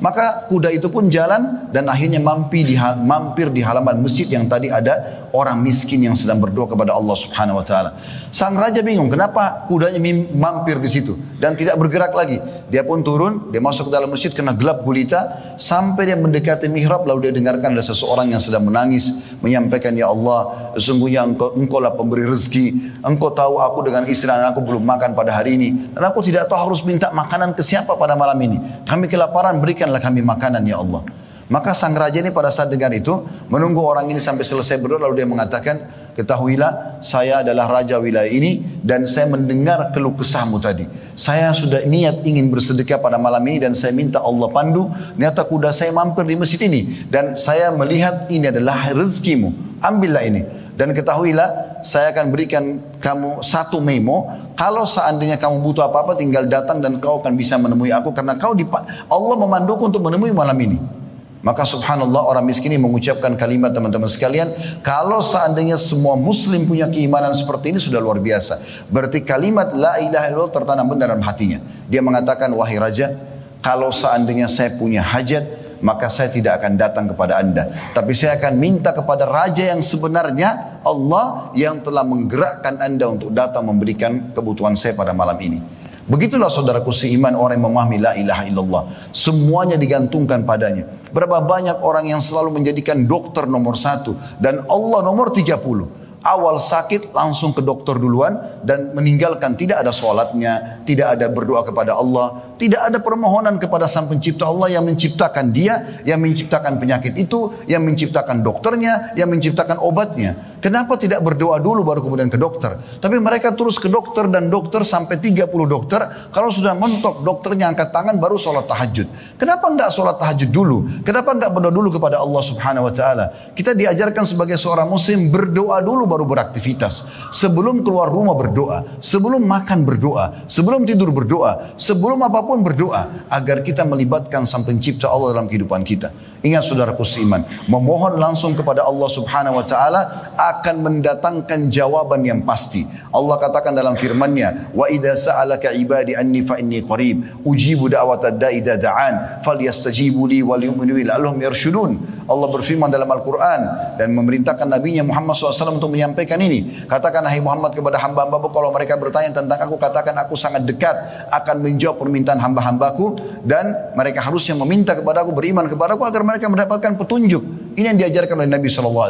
Maka 0.02 0.50
kuda 0.50 0.74
itu 0.74 0.90
pun 0.90 1.12
jalan 1.12 1.70
dan 1.70 1.86
akhirnya 1.86 2.18
mampir 2.18 2.66
di, 2.66 2.76
mampir 2.80 3.54
di 3.54 3.62
halaman 3.62 4.02
masjid 4.02 4.26
yang 4.26 4.50
tadi 4.50 4.74
ada 4.74 5.26
orang 5.34 5.58
miskin 5.66 6.06
yang 6.06 6.14
sedang 6.14 6.38
berdoa 6.38 6.70
kepada 6.70 6.94
Allah 6.94 7.18
Subhanahu 7.18 7.62
wa 7.62 7.66
taala. 7.66 7.98
Sang 8.30 8.54
raja 8.54 8.86
bingung 8.86 9.10
kenapa 9.10 9.66
kudanya 9.66 9.98
mampir 10.34 10.78
di 10.78 10.90
situ 10.90 11.18
dan 11.42 11.58
tidak 11.58 11.82
bergerak 11.82 12.14
lagi. 12.14 12.38
Dia 12.70 12.86
pun 12.86 13.02
turun, 13.02 13.50
dia 13.50 13.62
masuk 13.62 13.90
ke 13.90 13.92
dalam 13.94 14.10
masjid 14.14 14.30
kena 14.30 14.54
gelap 14.54 14.86
gulita 14.86 15.54
sampai 15.58 16.10
dia 16.10 16.18
mendekati 16.18 16.70
mihrab 16.70 17.06
lalu 17.06 17.30
dia 17.30 17.34
dengarkan 17.34 17.74
ada 17.74 17.86
seseorang 17.86 18.30
yang 18.30 18.42
sedang 18.42 18.66
menangis 18.66 19.38
menyampaikan 19.42 19.94
ya 19.98 20.10
Allah 20.10 20.74
sesungguhnya 20.78 21.26
engkau 21.26 21.58
engkau 21.58 21.80
lah 21.82 21.94
pemberi 21.94 22.26
rezeki. 22.26 23.02
Engkau 23.06 23.34
tahu 23.34 23.58
aku 23.58 23.90
dengan 23.90 24.06
istri 24.10 24.30
dan 24.30 24.50
aku 24.50 24.62
belum 24.62 24.86
makan 24.86 25.14
pada 25.18 25.34
hari 25.34 25.58
ini 25.58 25.94
dan 25.98 26.14
aku 26.14 26.22
tidak 26.22 26.46
tahu 26.46 26.70
harus 26.70 26.82
minta 26.86 27.10
makanan 27.10 27.58
ke 27.58 27.66
siapa 27.66 27.98
pada 27.98 28.14
malam 28.14 28.38
ini. 28.38 28.58
Kami 28.86 29.10
kelaparan 29.10 29.58
berikan 29.58 29.93
berikanlah 29.94 30.02
kami 30.02 30.22
makanan 30.26 30.64
ya 30.66 30.82
Allah. 30.82 31.06
Maka 31.52 31.76
sang 31.78 31.94
raja 31.94 32.18
ini 32.18 32.34
pada 32.34 32.50
saat 32.50 32.72
dengar 32.72 32.90
itu 32.96 33.14
menunggu 33.52 33.84
orang 33.84 34.10
ini 34.10 34.18
sampai 34.18 34.42
selesai 34.42 34.82
berdoa 34.82 35.06
lalu 35.06 35.22
dia 35.22 35.28
mengatakan, 35.30 35.76
ketahuilah 36.18 37.04
saya 37.04 37.46
adalah 37.46 37.70
raja 37.70 38.00
wilayah 38.02 38.32
ini 38.32 38.64
dan 38.82 39.06
saya 39.06 39.30
mendengar 39.30 39.94
keluh 39.94 40.18
kesahmu 40.18 40.58
tadi. 40.58 40.88
Saya 41.14 41.54
sudah 41.54 41.86
niat 41.86 42.26
ingin 42.26 42.50
bersedekah 42.50 42.98
pada 42.98 43.22
malam 43.22 43.44
ini 43.46 43.62
dan 43.62 43.78
saya 43.78 43.94
minta 43.94 44.18
Allah 44.24 44.50
pandu. 44.50 44.90
Ternyata 45.14 45.46
kuda 45.46 45.70
saya 45.70 45.94
mampir 45.94 46.26
di 46.26 46.34
masjid 46.34 46.64
ini 46.66 47.06
dan 47.12 47.38
saya 47.38 47.70
melihat 47.70 48.26
ini 48.34 48.50
adalah 48.50 48.90
rezekimu. 48.90 49.78
Ambillah 49.84 50.24
ini. 50.26 50.42
Dan 50.74 50.90
ketahuilah 50.98 51.82
saya 51.86 52.10
akan 52.10 52.34
berikan 52.34 52.82
kamu 52.98 53.46
satu 53.46 53.78
memo. 53.78 54.26
Kalau 54.58 54.90
seandainya 54.90 55.38
kamu 55.38 55.62
butuh 55.62 55.86
apa-apa 55.86 56.18
tinggal 56.18 56.50
datang 56.50 56.82
dan 56.82 56.98
kau 56.98 57.22
akan 57.22 57.38
bisa 57.38 57.62
menemui 57.62 57.94
aku. 57.94 58.10
Karena 58.10 58.34
kau 58.38 58.58
di 58.58 58.66
Allah 59.10 59.36
memanduku 59.38 59.86
untuk 59.86 60.02
menemui 60.02 60.34
malam 60.34 60.58
ini. 60.58 61.04
Maka 61.44 61.68
subhanallah 61.68 62.24
orang 62.24 62.48
miskin 62.48 62.72
ini 62.72 62.80
mengucapkan 62.80 63.36
kalimat 63.36 63.76
teman-teman 63.76 64.08
sekalian. 64.08 64.56
Kalau 64.80 65.20
seandainya 65.20 65.76
semua 65.76 66.16
muslim 66.16 66.64
punya 66.64 66.88
keimanan 66.88 67.36
seperti 67.36 67.76
ini 67.76 67.84
sudah 67.84 68.00
luar 68.00 68.24
biasa. 68.24 68.88
Berarti 68.88 69.28
kalimat 69.28 69.76
la 69.76 70.00
ilaha 70.00 70.26
illallah 70.32 70.54
tertanam 70.56 70.88
benar 70.88 71.12
dalam 71.12 71.20
hatinya. 71.20 71.60
Dia 71.92 72.00
mengatakan 72.00 72.48
wahai 72.56 72.80
raja 72.80 73.12
kalau 73.60 73.92
seandainya 73.92 74.48
saya 74.48 74.72
punya 74.80 75.04
hajat 75.04 75.63
maka 75.84 76.08
saya 76.08 76.32
tidak 76.32 76.64
akan 76.64 76.80
datang 76.80 77.06
kepada 77.12 77.44
anda. 77.44 77.68
Tapi 77.92 78.16
saya 78.16 78.40
akan 78.40 78.56
minta 78.56 78.96
kepada 78.96 79.28
raja 79.28 79.76
yang 79.76 79.84
sebenarnya 79.84 80.80
Allah 80.82 81.52
yang 81.54 81.84
telah 81.84 82.08
menggerakkan 82.08 82.80
anda 82.80 83.12
untuk 83.12 83.36
datang 83.36 83.68
memberikan 83.68 84.32
kebutuhan 84.32 84.80
saya 84.80 84.96
pada 84.96 85.12
malam 85.12 85.36
ini. 85.44 85.60
Begitulah 86.04 86.52
saudaraku 86.52 86.92
seiman 86.92 87.32
orang 87.32 87.60
yang 87.60 87.68
memahami 87.72 87.98
la 88.00 88.12
ilaha 88.20 88.44
illallah. 88.44 88.84
Semuanya 89.16 89.80
digantungkan 89.80 90.44
padanya. 90.44 90.84
Berapa 91.16 91.40
banyak 91.40 91.80
orang 91.80 92.12
yang 92.12 92.20
selalu 92.20 92.60
menjadikan 92.60 93.08
dokter 93.08 93.48
nomor 93.48 93.80
satu. 93.80 94.20
Dan 94.36 94.68
Allah 94.68 95.00
nomor 95.00 95.32
tiga 95.32 95.56
puluh 95.56 96.03
awal 96.24 96.58
sakit 96.58 97.12
langsung 97.12 97.52
ke 97.52 97.60
dokter 97.60 98.00
duluan 98.00 98.64
dan 98.64 98.96
meninggalkan 98.96 99.60
tidak 99.60 99.84
ada 99.84 99.92
sholatnya, 99.92 100.82
tidak 100.88 101.20
ada 101.20 101.28
berdoa 101.30 101.68
kepada 101.68 102.00
Allah, 102.00 102.56
tidak 102.56 102.80
ada 102.80 102.98
permohonan 103.04 103.60
kepada 103.60 103.92
sang 103.92 104.08
pencipta 104.08 104.48
Allah 104.48 104.72
yang 104.80 104.88
menciptakan 104.88 105.52
dia, 105.52 106.02
yang 106.08 106.24
menciptakan 106.24 106.80
penyakit 106.80 107.12
itu, 107.20 107.52
yang 107.68 107.84
menciptakan 107.84 108.40
dokternya, 108.40 109.14
yang 109.20 109.28
menciptakan 109.28 109.84
obatnya. 109.84 110.56
Kenapa 110.64 110.96
tidak 110.96 111.20
berdoa 111.20 111.60
dulu 111.60 111.84
baru 111.84 112.00
kemudian 112.00 112.32
ke 112.32 112.40
dokter? 112.40 112.80
Tapi 113.04 113.20
mereka 113.20 113.52
terus 113.52 113.76
ke 113.76 113.92
dokter 113.92 114.32
dan 114.32 114.48
dokter 114.48 114.88
sampai 114.88 115.20
30 115.20 115.52
dokter. 115.68 116.32
Kalau 116.32 116.48
sudah 116.56 116.72
mentok 116.72 117.20
dokternya 117.20 117.68
angkat 117.76 117.92
tangan 117.92 118.16
baru 118.16 118.40
sholat 118.40 118.64
tahajud. 118.72 119.36
Kenapa 119.36 119.68
enggak 119.68 119.92
sholat 119.92 120.16
tahajud 120.24 120.48
dulu? 120.48 121.04
Kenapa 121.04 121.36
enggak 121.36 121.52
berdoa 121.52 121.74
dulu 121.76 121.92
kepada 121.92 122.24
Allah 122.24 122.40
subhanahu 122.48 122.88
wa 122.88 122.94
ta'ala? 122.96 123.26
Kita 123.52 123.76
diajarkan 123.76 124.24
sebagai 124.24 124.56
seorang 124.56 124.88
muslim 124.88 125.28
berdoa 125.28 125.84
dulu 125.84 126.08
baru 126.16 126.24
beraktivitas. 126.24 127.12
Sebelum 127.36 127.84
keluar 127.84 128.08
rumah 128.08 128.40
berdoa. 128.40 128.88
Sebelum 129.04 129.44
makan 129.44 129.84
berdoa. 129.84 130.48
Sebelum 130.48 130.88
tidur 130.88 131.12
berdoa. 131.12 131.76
Sebelum 131.76 132.24
apa 132.24 132.40
pun 132.46 132.54
pun 132.54 132.62
berdoa 132.62 133.26
agar 133.34 133.66
kita 133.66 133.82
melibatkan 133.82 134.46
sang 134.46 134.62
pencipta 134.62 135.10
Allah 135.10 135.34
dalam 135.34 135.50
kehidupan 135.50 135.82
kita. 135.82 136.14
Ingat 136.46 136.70
saudaraku 136.70 137.02
seiman, 137.02 137.42
memohon 137.66 138.22
langsung 138.22 138.54
kepada 138.54 138.86
Allah 138.86 139.10
Subhanahu 139.10 139.58
wa 139.58 139.66
taala 139.66 140.02
akan 140.38 140.76
mendatangkan 140.86 141.74
jawaban 141.74 142.22
yang 142.22 142.46
pasti. 142.46 142.86
Allah 143.10 143.40
katakan 143.40 143.74
dalam 143.74 143.96
firman-Nya, 143.96 144.76
"Wa 144.76 144.92
idza 144.92 145.32
sa'alaka 145.32 145.72
ibadi 145.74 146.14
inni 146.14 146.84
qarib, 146.84 147.42
ujibu 147.48 147.88
da'watad 147.88 148.38
da'i 148.38 148.60
idza 148.60 148.76
da'an, 148.76 149.42
falyastajibu 149.42 150.28
li 150.28 150.44
wal 150.44 150.60
yu'minu 150.60 150.94
bi 151.00 151.08
la'allahum 151.08 151.40
yarshudun." 151.40 151.92
Allah 152.28 152.48
berfirman 152.52 152.92
dalam 152.92 153.08
Al-Qur'an 153.08 153.96
dan 153.96 154.12
memerintahkan 154.12 154.68
nabinya 154.68 155.08
Muhammad 155.08 155.40
SAW 155.40 155.80
untuk 155.80 155.96
menyampaikan 155.96 156.03
ini. 156.12 156.84
Katakan 156.90 157.24
hai 157.24 157.40
Muhammad 157.40 157.72
kepada 157.72 157.96
hamba-hambaku 158.02 158.52
kalau 158.52 158.76
mereka 158.76 159.00
bertanya 159.00 159.32
tentang 159.32 159.60
aku 159.64 159.80
katakan 159.80 160.18
aku 160.20 160.36
sangat 160.36 160.68
dekat 160.68 160.96
akan 161.32 161.64
menjawab 161.64 162.02
permintaan 162.02 162.42
hamba-hambaku 162.44 163.16
dan 163.48 163.96
mereka 163.96 164.20
harusnya 164.20 164.58
meminta 164.60 164.92
kepada 164.98 165.24
aku 165.24 165.32
beriman 165.32 165.70
kepada 165.70 165.96
aku 165.96 166.04
agar 166.04 166.22
mereka 166.28 166.52
mendapatkan 166.52 167.00
petunjuk. 167.00 167.63
Ini 167.74 167.94
yang 167.94 168.00
diajarkan 168.00 168.38
oleh 168.38 168.52
Nabi 168.54 168.70
SAW. 168.70 169.10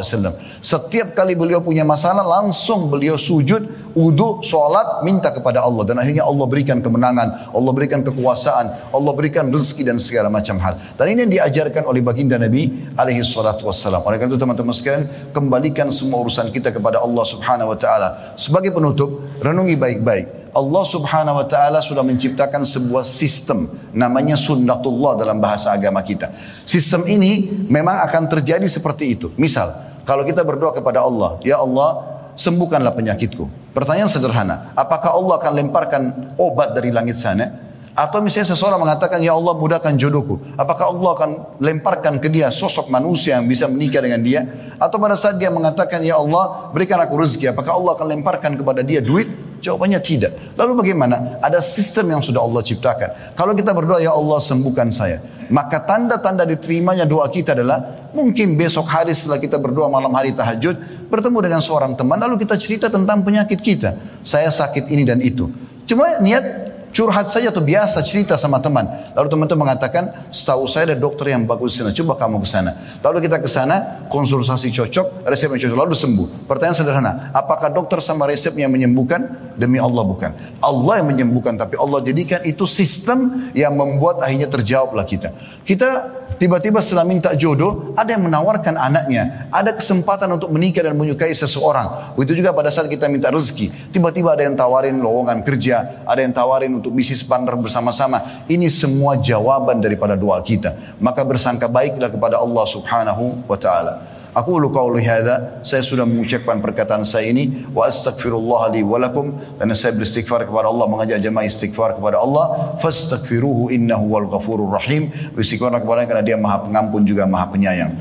Setiap 0.64 1.12
kali 1.12 1.36
beliau 1.36 1.60
punya 1.60 1.84
masalah 1.84 2.24
langsung 2.24 2.88
beliau 2.88 3.20
sujud, 3.20 3.92
wudhu, 3.92 4.40
sholat, 4.40 5.04
minta 5.04 5.28
kepada 5.32 5.60
Allah. 5.60 5.84
Dan 5.84 6.00
akhirnya 6.00 6.24
Allah 6.24 6.46
berikan 6.48 6.80
kemenangan, 6.80 7.52
Allah 7.52 7.72
berikan 7.76 8.00
kekuasaan, 8.00 8.92
Allah 8.92 9.12
berikan 9.12 9.52
rezeki 9.52 9.82
dan 9.84 9.96
segala 10.00 10.32
macam 10.32 10.56
hal. 10.60 10.80
Dan 10.96 11.12
ini 11.12 11.28
yang 11.28 11.32
diajarkan 11.40 11.84
oleh 11.84 12.00
baginda 12.00 12.40
Nabi 12.40 12.92
alaihi 12.96 13.20
salatu 13.20 13.68
wassalam. 13.68 14.00
Oleh 14.04 14.16
karena 14.16 14.32
itu 14.32 14.40
teman-teman 14.40 14.72
sekalian, 14.72 15.04
kembalikan 15.36 15.88
semua 15.92 16.24
urusan 16.24 16.48
kita 16.48 16.72
kepada 16.72 17.04
Allah 17.04 17.24
subhanahu 17.28 17.72
wa 17.72 17.78
ta'ala. 17.78 18.36
Sebagai 18.40 18.72
penutup, 18.72 19.20
renungi 19.44 19.76
baik-baik. 19.76 20.43
Allah 20.54 20.84
subhanahu 20.86 21.42
wa 21.42 21.46
ta'ala 21.50 21.82
sudah 21.82 22.06
menciptakan 22.06 22.62
sebuah 22.62 23.02
sistem. 23.02 23.66
Namanya 23.90 24.38
sunnatullah 24.38 25.18
dalam 25.18 25.42
bahasa 25.42 25.74
agama 25.74 25.98
kita. 26.06 26.30
Sistem 26.62 27.02
ini 27.10 27.66
memang 27.66 27.98
akan 28.06 28.30
terjadi 28.30 28.64
seperti 28.70 29.18
itu. 29.18 29.34
Misal, 29.34 29.74
kalau 30.06 30.22
kita 30.22 30.46
berdoa 30.46 30.70
kepada 30.70 31.02
Allah, 31.02 31.42
Ya 31.42 31.58
Allah, 31.58 32.22
sembuhkanlah 32.38 32.94
penyakitku. 32.94 33.74
Pertanyaan 33.74 34.06
sederhana, 34.06 34.70
apakah 34.78 35.18
Allah 35.18 35.42
akan 35.42 35.52
lemparkan 35.58 36.02
obat 36.38 36.78
dari 36.78 36.94
langit 36.94 37.18
sana? 37.18 37.64
Atau 37.94 38.22
misalnya 38.22 38.54
seseorang 38.54 38.78
mengatakan, 38.78 39.22
Ya 39.22 39.34
Allah 39.34 39.54
mudahkan 39.54 39.94
jodohku. 39.98 40.38
Apakah 40.54 40.90
Allah 40.94 41.10
akan 41.14 41.30
lemparkan 41.62 42.18
ke 42.18 42.26
dia 42.30 42.50
sosok 42.50 42.90
manusia 42.90 43.38
yang 43.38 43.46
bisa 43.46 43.70
menikah 43.70 44.02
dengan 44.02 44.22
dia? 44.22 44.46
Atau 44.82 44.98
pada 44.98 45.14
saat 45.14 45.38
dia 45.38 45.50
mengatakan, 45.50 46.02
Ya 46.02 46.18
Allah 46.18 46.70
berikan 46.74 46.98
aku 46.98 47.18
rezeki. 47.22 47.54
Apakah 47.54 47.78
Allah 47.78 47.94
akan 47.94 48.06
lemparkan 48.18 48.58
kepada 48.58 48.82
dia 48.82 48.98
duit? 48.98 49.30
Jawabannya 49.64 49.96
tidak. 50.04 50.36
Lalu 50.60 50.84
bagaimana? 50.84 51.40
Ada 51.40 51.64
sistem 51.64 52.12
yang 52.12 52.20
sudah 52.20 52.44
Allah 52.44 52.60
ciptakan. 52.60 53.32
Kalau 53.32 53.56
kita 53.56 53.72
berdoa, 53.72 53.96
ya 53.96 54.12
Allah 54.12 54.36
sembuhkan 54.36 54.92
saya. 54.92 55.24
Maka 55.48 55.80
tanda-tanda 55.80 56.44
diterimanya 56.44 57.08
doa 57.08 57.24
kita 57.32 57.56
adalah 57.56 58.12
mungkin 58.12 58.60
besok 58.60 58.84
hari 58.84 59.16
setelah 59.16 59.40
kita 59.40 59.56
berdoa 59.56 59.88
malam 59.88 60.12
hari 60.12 60.36
tahajud, 60.36 61.08
bertemu 61.08 61.38
dengan 61.48 61.60
seorang 61.64 61.96
teman, 61.96 62.20
lalu 62.20 62.44
kita 62.44 62.60
cerita 62.60 62.86
tentang 62.92 63.24
penyakit 63.24 63.56
kita. 63.56 63.96
Saya 64.20 64.52
sakit 64.52 64.92
ini 64.92 65.08
dan 65.08 65.24
itu. 65.24 65.48
Cuma 65.88 66.20
niat 66.20 66.73
curhat 66.94 67.26
saja 67.26 67.50
atau 67.50 67.58
biasa 67.60 67.98
cerita 68.06 68.38
sama 68.38 68.62
teman. 68.62 68.86
Lalu 69.18 69.26
teman-teman 69.26 69.66
mengatakan, 69.66 70.30
setahu 70.30 70.70
saya 70.70 70.94
ada 70.94 70.96
dokter 70.96 71.34
yang 71.34 71.42
bagus 71.42 71.74
di 71.74 71.82
sana, 71.82 71.90
coba 71.90 72.14
kamu 72.14 72.46
ke 72.46 72.48
sana. 72.48 72.70
Lalu 73.02 73.18
kita 73.26 73.42
ke 73.42 73.50
sana, 73.50 74.06
konsultasi 74.06 74.70
cocok, 74.70 75.26
resep 75.26 75.50
yang 75.50 75.60
cocok, 75.66 75.78
lalu 75.82 75.94
sembuh. 75.98 76.26
Pertanyaan 76.46 76.78
sederhana, 76.78 77.12
apakah 77.34 77.68
dokter 77.74 77.98
sama 77.98 78.30
resepnya 78.30 78.70
menyembuhkan? 78.70 79.52
Demi 79.58 79.82
Allah 79.82 80.02
bukan. 80.06 80.30
Allah 80.62 81.02
yang 81.02 81.10
menyembuhkan, 81.10 81.58
tapi 81.58 81.74
Allah 81.74 81.98
jadikan 82.06 82.42
itu 82.46 82.62
sistem 82.66 83.50
yang 83.54 83.74
membuat 83.74 84.22
akhirnya 84.22 84.46
terjawablah 84.46 85.06
kita. 85.06 85.34
Kita 85.66 86.22
Tiba-tiba 86.34 86.82
setelah 86.82 87.06
minta 87.06 87.30
jodoh, 87.34 87.94
ada 87.94 88.14
yang 88.14 88.26
menawarkan 88.26 88.74
anaknya. 88.78 89.48
Ada 89.50 89.74
kesempatan 89.74 90.30
untuk 90.34 90.50
menikah 90.50 90.86
dan 90.86 90.94
menyukai 90.98 91.30
seseorang. 91.30 92.14
Begitu 92.18 92.42
juga 92.42 92.54
pada 92.54 92.70
saat 92.70 92.86
kita 92.86 93.10
minta 93.10 93.30
rezeki. 93.30 93.90
Tiba-tiba 93.90 94.34
ada 94.34 94.42
yang 94.46 94.54
tawarin 94.58 94.98
lowongan 94.98 95.42
kerja. 95.42 96.06
Ada 96.06 96.20
yang 96.22 96.34
tawarin 96.34 96.72
untuk 96.78 96.94
bisnis 96.94 97.22
partner 97.26 97.58
bersama-sama. 97.58 98.46
Ini 98.46 98.66
semua 98.70 99.18
jawaban 99.18 99.82
daripada 99.82 100.14
doa 100.14 100.38
kita. 100.42 100.98
Maka 101.02 101.26
bersangka 101.26 101.66
baiklah 101.66 102.10
kepada 102.10 102.38
Allah 102.38 102.64
subhanahu 102.66 103.46
wa 103.46 103.58
ta'ala. 103.58 104.13
Aku 104.34 104.58
lu 104.58 104.74
qauli 104.74 105.06
hadza, 105.06 105.62
saya 105.62 105.78
sudah 105.78 106.02
mengucapkan 106.02 106.58
perkataan 106.58 107.06
saya 107.06 107.30
ini 107.30 107.70
wa 107.70 107.86
astaghfirullah 107.86 108.74
li 108.74 108.82
wa 108.82 108.98
dan 108.98 109.70
saya 109.78 109.94
beristighfar 109.94 110.42
kepada 110.42 110.66
Allah 110.66 110.90
mengajak 110.90 111.22
jemaah 111.22 111.46
istighfar 111.46 111.94
kepada 111.94 112.18
Allah 112.18 112.74
fastaghfiruhu 112.82 113.70
innahu 113.70 114.10
wal 114.10 114.26
ghafurur 114.26 114.74
rahim. 114.74 115.14
Beristighfar 115.38 115.78
kepada 115.78 116.02
karena 116.10 116.26
dia 116.26 116.34
Maha 116.34 116.66
Pengampun 116.66 117.06
juga 117.06 117.30
Maha 117.30 117.46
Penyayang. 117.54 117.94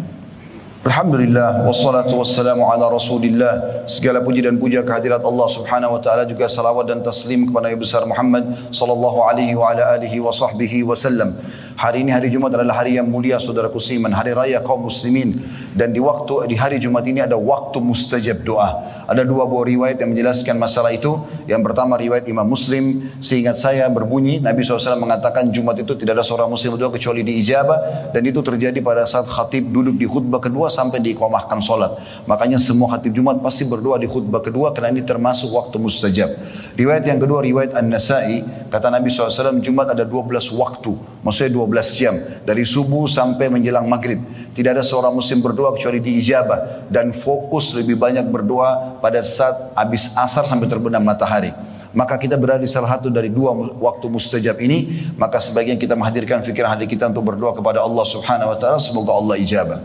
Alhamdulillah 0.84 1.64
wassalatu 1.64 2.20
wassalamu 2.20 2.68
ala 2.68 2.92
Rasulillah. 2.92 3.86
Segala 3.88 4.20
puji 4.20 4.44
dan 4.44 4.60
puja 4.60 4.84
kehadirat 4.84 5.24
Allah 5.24 5.48
Subhanahu 5.48 5.96
wa 5.96 6.02
taala 6.04 6.28
juga 6.28 6.50
salawat 6.52 6.90
dan 6.92 7.00
taslim 7.00 7.48
kepada 7.48 7.72
Nabi 7.72 7.80
besar 7.80 8.04
Muhammad 8.04 8.74
sallallahu 8.74 9.24
alaihi 9.24 9.56
wa 9.56 9.72
ala 9.72 9.96
alihi 9.96 10.20
wa 10.20 10.34
sahbihi 10.34 10.84
wasallam. 10.84 11.40
Hari 11.74 12.06
ini 12.06 12.14
hari 12.14 12.30
Jumat 12.30 12.54
adalah 12.54 12.86
hari 12.86 13.02
yang 13.02 13.10
mulia 13.10 13.42
saudara 13.42 13.66
kusiman, 13.66 14.14
hari 14.14 14.38
raya 14.38 14.62
kaum 14.62 14.86
muslimin 14.86 15.42
dan 15.74 15.90
di 15.90 15.98
waktu 15.98 16.46
di 16.46 16.54
hari 16.54 16.78
Jumat 16.78 17.02
ini 17.10 17.26
ada 17.26 17.34
waktu 17.34 17.82
mustajab 17.82 18.46
doa. 18.46 19.04
Ada 19.10 19.26
dua 19.26 19.50
buah 19.50 19.66
riwayat 19.66 19.98
yang 19.98 20.14
menjelaskan 20.14 20.62
masalah 20.62 20.94
itu. 20.94 21.18
Yang 21.50 21.62
pertama 21.66 21.98
riwayat 21.98 22.30
Imam 22.30 22.46
Muslim, 22.46 23.10
seingat 23.20 23.58
saya 23.58 23.90
berbunyi 23.90 24.38
Nabi 24.38 24.62
SAW 24.62 25.02
mengatakan 25.02 25.50
Jumat 25.50 25.82
itu 25.82 25.98
tidak 25.98 26.22
ada 26.22 26.26
seorang 26.26 26.48
muslim 26.48 26.78
berdoa 26.78 26.94
kecuali 26.94 27.26
diijabah 27.26 28.14
dan 28.14 28.22
itu 28.22 28.40
terjadi 28.46 28.80
pada 28.80 29.04
saat 29.10 29.26
khatib 29.26 29.74
duduk 29.74 29.98
di 29.98 30.06
khutbah 30.06 30.40
kedua 30.40 30.70
sampai 30.70 31.02
diikomahkan 31.02 31.58
solat. 31.58 31.98
Makanya 32.30 32.62
semua 32.62 32.94
khatib 32.94 33.18
Jumat 33.18 33.42
pasti 33.42 33.66
berdoa 33.66 33.98
di 33.98 34.06
khutbah 34.06 34.46
kedua 34.46 34.72
karena 34.78 34.94
ini 34.94 35.02
termasuk 35.02 35.50
waktu 35.52 35.82
mustajab. 35.82 36.30
Riwayat 36.78 37.04
yang 37.10 37.18
kedua 37.18 37.42
riwayat 37.42 37.74
An-Nasai 37.76 38.70
kata 38.70 38.94
Nabi 38.94 39.10
SAW 39.10 39.58
Jumat 39.60 39.90
ada 39.92 40.06
12 40.06 40.54
waktu 40.54 41.13
Maksudnya 41.24 41.56
12 41.56 41.96
jam. 41.96 42.16
Dari 42.44 42.68
subuh 42.68 43.08
sampai 43.08 43.48
menjelang 43.48 43.88
maghrib. 43.88 44.20
Tidak 44.52 44.76
ada 44.76 44.84
seorang 44.84 45.16
muslim 45.16 45.40
berdoa 45.40 45.72
kecuali 45.72 46.04
diijabah. 46.04 46.92
Dan 46.92 47.16
fokus 47.16 47.72
lebih 47.72 47.96
banyak 47.96 48.28
berdoa 48.28 49.00
pada 49.00 49.24
saat 49.24 49.72
habis 49.80 50.12
asar 50.20 50.44
sampai 50.44 50.68
terbenam 50.68 51.00
matahari. 51.00 51.56
Maka 51.96 52.20
kita 52.20 52.36
berada 52.36 52.60
di 52.60 52.68
salah 52.68 53.00
satu 53.00 53.08
dari 53.08 53.32
dua 53.32 53.56
waktu 53.56 54.12
mustajab 54.12 54.60
ini. 54.60 55.10
Maka 55.16 55.40
sebagian 55.40 55.80
kita 55.80 55.96
menghadirkan 55.96 56.44
fikiran 56.44 56.76
hati 56.76 56.92
kita 56.92 57.08
untuk 57.08 57.24
berdoa 57.24 57.56
kepada 57.56 57.80
Allah 57.80 58.04
subhanahu 58.04 58.52
wa 58.52 58.58
ta'ala. 58.60 58.78
Semoga 58.84 59.16
Allah 59.16 59.36
ijabah. 59.40 59.80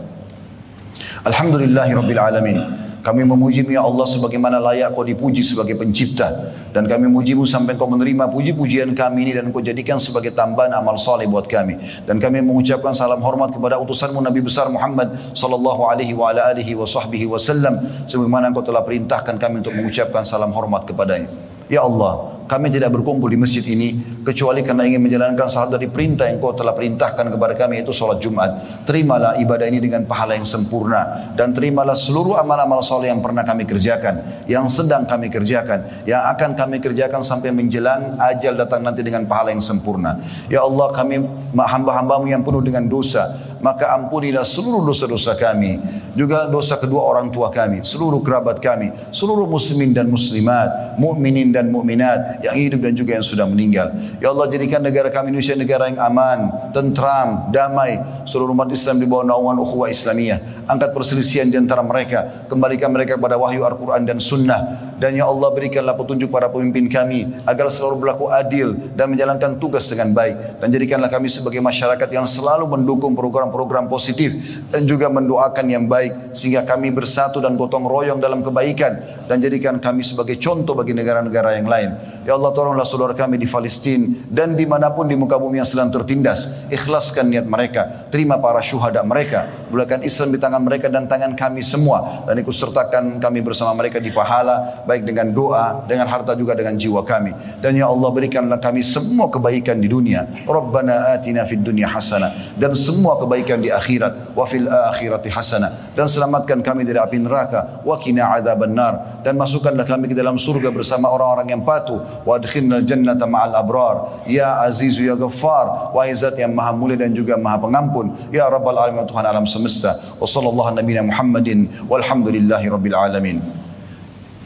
Alhamdulillahi 1.23 1.91
Rabbil 1.95 2.19
Alamin. 2.19 2.88
Kami 2.99 3.23
memujimu 3.23 3.71
ya 3.71 3.79
Allah 3.79 4.03
sebagaimana 4.03 4.59
layak 4.59 4.91
kau 4.91 5.07
dipuji 5.07 5.39
sebagai 5.39 5.79
pencipta. 5.79 6.51
Dan 6.75 6.85
kami 6.85 7.07
mujimu 7.07 7.47
sampai 7.47 7.79
kau 7.79 7.87
menerima 7.87 8.27
puji-pujian 8.27 8.91
kami 8.91 9.29
ini 9.29 9.31
dan 9.39 9.49
kau 9.55 9.63
jadikan 9.63 9.97
sebagai 9.97 10.35
tambahan 10.35 10.75
amal 10.75 10.99
saleh 10.99 11.23
buat 11.25 11.47
kami. 11.47 11.79
Dan 12.03 12.19
kami 12.19 12.43
mengucapkan 12.43 12.91
salam 12.91 13.23
hormat 13.23 13.55
kepada 13.55 13.79
utusanmu 13.79 14.19
Nabi 14.19 14.43
besar 14.43 14.67
Muhammad 14.67 15.15
sallallahu 15.31 15.87
alaihi 15.87 16.11
wa 16.11 16.31
ala 16.31 16.51
alihi 16.51 16.75
wa 16.75 16.83
sahbihi 16.83 17.25
wasallam 17.27 17.79
sebagaimana 18.07 18.51
engkau 18.51 18.67
telah 18.67 18.83
perintahkan 18.83 19.39
kami 19.39 19.63
untuk 19.63 19.75
mengucapkan 19.75 20.27
salam 20.27 20.51
hormat 20.51 20.83
kepadanya. 20.83 21.31
Ya 21.69 21.85
Allah, 21.85 22.38
kami 22.49 22.73
tidak 22.73 22.89
berkumpul 22.97 23.29
di 23.29 23.37
masjid 23.37 23.61
ini 23.61 24.17
kecuali 24.25 24.65
karena 24.65 24.89
ingin 24.89 25.05
menjalankan 25.05 25.45
salah 25.45 25.77
dari 25.77 25.85
perintah 25.85 26.25
yang 26.25 26.41
kau 26.41 26.57
telah 26.57 26.73
perintahkan 26.73 27.29
kepada 27.29 27.53
kami 27.53 27.77
yaitu 27.77 27.93
sholat 27.93 28.17
Jumat. 28.17 28.81
Terimalah 28.89 29.37
ibadah 29.37 29.69
ini 29.69 29.77
dengan 29.77 30.09
pahala 30.09 30.33
yang 30.33 30.49
sempurna 30.49 31.29
dan 31.37 31.53
terimalah 31.53 31.93
seluruh 31.93 32.41
amal-amal 32.41 32.81
soleh 32.81 33.13
yang 33.13 33.21
pernah 33.21 33.45
kami 33.45 33.69
kerjakan, 33.69 34.25
yang 34.49 34.65
sedang 34.65 35.05
kami 35.05 35.29
kerjakan, 35.29 36.09
yang 36.09 36.25
akan 36.33 36.57
kami 36.57 36.81
kerjakan 36.81 37.21
sampai 37.21 37.53
menjelang 37.53 38.17
ajal 38.17 38.57
datang 38.57 38.81
nanti 38.81 39.05
dengan 39.05 39.29
pahala 39.29 39.53
yang 39.53 39.61
sempurna. 39.61 40.17
Ya 40.49 40.65
Allah 40.65 40.89
kami 40.89 41.21
hamba-hambamu 41.53 42.33
yang 42.33 42.41
penuh 42.41 42.65
dengan 42.65 42.89
dosa, 42.89 43.29
maka 43.59 43.95
ampunilah 43.95 44.43
seluruh 44.43 44.83
dosa-dosa 44.83 45.35
kami, 45.35 45.79
juga 46.15 46.47
dosa 46.47 46.79
kedua 46.79 47.03
orang 47.03 47.31
tua 47.31 47.51
kami, 47.51 47.83
seluruh 47.83 48.23
kerabat 48.23 48.59
kami, 48.59 48.91
seluruh 49.11 49.45
muslimin 49.45 49.95
dan 49.95 50.07
muslimat, 50.07 50.95
mukminin 50.99 51.51
dan 51.51 51.71
mukminat, 51.71 52.43
yang 52.43 52.55
hidup 52.55 52.83
dan 52.83 52.93
juga 52.95 53.19
yang 53.19 53.25
sudah 53.25 53.45
meninggal. 53.47 53.91
Ya 54.19 54.31
Allah 54.31 54.47
jadikan 54.51 54.83
negara 54.83 55.11
kami 55.11 55.31
Indonesia 55.31 55.55
negara 55.55 55.91
yang 55.91 55.99
aman, 55.99 56.39
tentram, 56.71 57.49
damai. 57.53 57.99
Seluruh 58.25 58.53
umat 58.53 58.69
Islam 58.71 59.01
di 59.01 59.05
bawah 59.05 59.25
naungan 59.25 59.61
ukhuwah 59.61 59.89
Islamiyah. 59.91 60.65
Angkat 60.69 60.93
perselisihan 60.93 61.49
di 61.49 61.57
antara 61.57 61.83
mereka. 61.85 62.47
Kembalikan 62.47 62.89
mereka 62.93 63.17
kepada 63.17 63.35
wahyu 63.37 63.65
Al-Quran 63.65 64.05
dan 64.05 64.17
Sunnah. 64.21 64.89
Dan 64.99 65.15
ya 65.15 65.31
Allah 65.31 65.49
berikanlah 65.55 65.95
petunjuk 65.95 66.27
para 66.27 66.51
pemimpin 66.51 66.91
kami 66.91 67.31
agar 67.47 67.71
selalu 67.71 68.03
berlaku 68.03 68.27
adil 68.27 68.75
dan 68.93 69.15
menjalankan 69.15 69.55
tugas 69.55 69.87
dengan 69.87 70.11
baik. 70.11 70.59
Dan 70.59 70.67
jadikanlah 70.75 71.07
kami 71.07 71.31
sebagai 71.31 71.63
masyarakat 71.63 72.09
yang 72.11 72.27
selalu 72.27 72.67
mendukung 72.67 73.15
program-program 73.49 73.89
positif 73.89 74.31
dan 74.69 74.85
juga 74.85 75.09
mendoakan 75.09 75.65
yang 75.67 75.85
baik 75.89 76.33
sehingga 76.37 76.63
kami 76.63 76.93
bersatu 76.93 77.41
dan 77.41 77.57
gotong 77.57 77.83
royong 77.85 78.21
dalam 78.21 78.45
kebaikan 78.45 79.25
dan 79.25 79.37
jadikan 79.41 79.81
kami 79.81 80.05
sebagai 80.05 80.37
contoh 80.37 80.77
bagi 80.77 80.93
negara-negara 80.93 81.57
yang 81.57 81.67
lain. 81.67 81.89
Ya 82.29 82.37
Allah 82.37 82.53
tolonglah 82.53 82.85
saudara 82.85 83.17
kami 83.17 83.41
di 83.41 83.49
Palestina 83.49 84.05
dan 84.29 84.53
di 84.53 84.61
mana 84.69 84.93
pun 84.93 85.09
di 85.09 85.17
muka 85.17 85.33
bumi 85.41 85.57
yang 85.57 85.65
sedang 85.65 85.89
tertindas. 85.89 86.69
Ikhlaskan 86.69 87.25
niat 87.25 87.49
mereka. 87.49 88.05
Terima 88.13 88.37
para 88.37 88.61
syuhada 88.61 89.01
mereka. 89.01 89.49
Bulakan 89.73 90.05
Islam 90.05 90.29
di 90.29 90.37
tangan 90.37 90.61
mereka 90.61 90.93
dan 90.93 91.09
tangan 91.09 91.33
kami 91.33 91.65
semua. 91.65 92.29
Dan 92.29 92.37
ikut 92.37 92.53
sertakan 92.53 93.17
kami 93.17 93.41
bersama 93.41 93.73
mereka 93.73 93.97
di 93.97 94.13
pahala. 94.13 94.85
Baik 94.85 95.09
dengan 95.09 95.33
doa, 95.33 95.81
dengan 95.89 96.05
harta 96.05 96.37
juga 96.37 96.53
dengan 96.53 96.77
jiwa 96.77 97.01
kami. 97.01 97.33
Dan 97.65 97.73
ya 97.73 97.89
Allah 97.89 98.09
berikanlah 98.13 98.61
kami 98.61 98.85
semua 98.85 99.25
kebaikan 99.33 99.81
di 99.81 99.89
dunia. 99.89 100.29
Rabbana 100.45 101.17
atina 101.17 101.49
fid 101.49 101.65
dunya 101.65 101.89
hasanah. 101.89 102.53
Dan 102.53 102.77
semua 102.77 103.17
kebaikan 103.17 103.57
di 103.57 103.73
akhirat. 103.73 104.37
Wa 104.37 104.45
fil 104.45 104.69
akhirati 104.69 105.33
hasanah. 105.33 105.97
Dan 105.97 106.05
selamatkan 106.05 106.61
kami 106.61 106.85
dari 106.85 107.01
api 107.01 107.17
neraka. 107.25 107.81
Wa 107.81 107.97
kina 107.97 108.37
adhaban 108.37 108.77
nar. 108.77 109.25
Dan 109.25 109.33
masukkanlah 109.33 109.89
kami 109.89 110.05
ke 110.05 110.13
dalam 110.13 110.37
surga 110.37 110.69
bersama 110.69 111.09
orang-orang 111.09 111.57
yang 111.57 111.65
patuh 111.65 112.18
وادخلنا 112.25 112.77
الجنة 112.77 113.25
مع 113.25 113.41
الأبرار 113.45 114.27
يا 114.27 114.45
عزيز 114.45 114.99
يا 114.99 115.13
غفار 115.13 115.91
wahai 115.95 116.13
zat 116.13 116.35
yang 116.37 116.53
maha 116.53 116.75
mulia 116.75 116.99
dan 116.99 117.15
juga 117.15 117.39
maha 117.39 117.57
pengampun 117.61 118.13
ya 118.29 118.47
rabbal 118.47 118.77
alamin 118.77 119.07
Tuhan 119.07 119.25
alam 119.25 119.45
semesta 119.47 119.95
wa 120.19 120.27
sallallahu 120.27 120.75
nabiyina 120.75 121.03
Muhammadin 121.07 121.87
walhamdulillahi 121.87 122.67
rabbil 122.69 122.97
alamin 122.97 123.37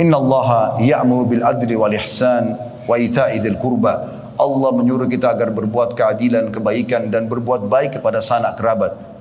Inna 0.02 0.18
Allah 0.18 0.82
ya'muru 0.82 1.38
bil 1.38 1.44
adli 1.46 1.78
wal 1.78 1.94
ihsan 1.94 2.58
wa 2.90 2.98
ita'i 2.98 3.38
dzil 3.38 3.62
qurba 3.62 4.26
Allah 4.34 4.70
menyuruh 4.74 5.06
kita 5.06 5.30
agar 5.30 5.54
berbuat 5.54 5.94
keadilan, 5.94 6.50
kebaikan 6.50 7.14
dan 7.14 7.30
berbuat 7.30 7.70
baik 7.70 8.02
kepada 8.02 8.18
sanak 8.18 8.58
kerabat 8.58 9.12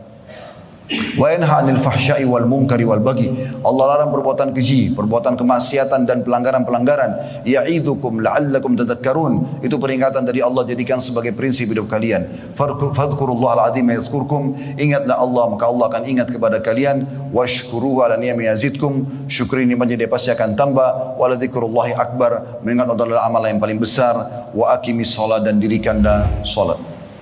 Wa 1.16 1.33
yanha 1.33 1.64
'anil 1.64 1.81
fahsya'i 1.81 2.24
wal 2.28 2.44
munkari 2.48 2.85
wal 2.85 3.00
baghi. 3.00 3.33
Allah 3.62 3.85
larang 3.96 4.11
perbuatan 4.12 4.52
keji, 4.52 4.92
perbuatan 4.92 5.37
kemaksiatan 5.37 6.05
dan 6.05 6.24
pelanggaran-pelanggaran. 6.24 7.44
Ya'idukum 7.48 8.20
la'allakum 8.20 8.76
tadhakkarun. 8.76 9.64
Itu 9.64 9.76
peringatan 9.81 10.24
dari 10.24 10.44
Allah 10.44 10.64
jadikan 10.68 11.00
sebagai 11.00 11.33
prinsip 11.33 11.72
hidup 11.72 11.88
kalian. 11.88 12.28
Fadhkurullaha 12.57 13.72
al-'azim 13.72 13.87
yadhkurkum. 13.88 14.76
Ingatlah 14.76 15.16
Allah 15.16 15.44
maka 15.48 15.64
Allah 15.68 15.87
akan 15.88 16.02
ingat 16.05 16.28
kepada 16.28 16.61
kalian. 16.61 17.05
Washkuruhu 17.33 18.05
ala 18.05 18.20
ni'ami 18.20 18.48
yazidkum. 18.50 19.26
Syukri 19.31 19.64
nikmatnya 19.64 20.05
dia 20.05 20.11
pasti 20.11 20.28
akan 20.28 20.52
tambah. 20.59 21.16
Wa 21.16 21.28
akbar. 21.96 22.61
Mengingat 22.61 22.92
adalah 22.92 23.24
amal 23.24 23.44
yang 23.48 23.62
paling 23.62 23.81
besar. 23.81 24.48
Wa 24.52 24.76
aqimis 24.76 25.14
salat 25.14 25.46
dan 25.46 25.57
dirikanlah 25.57 26.44
salat. 26.44 26.91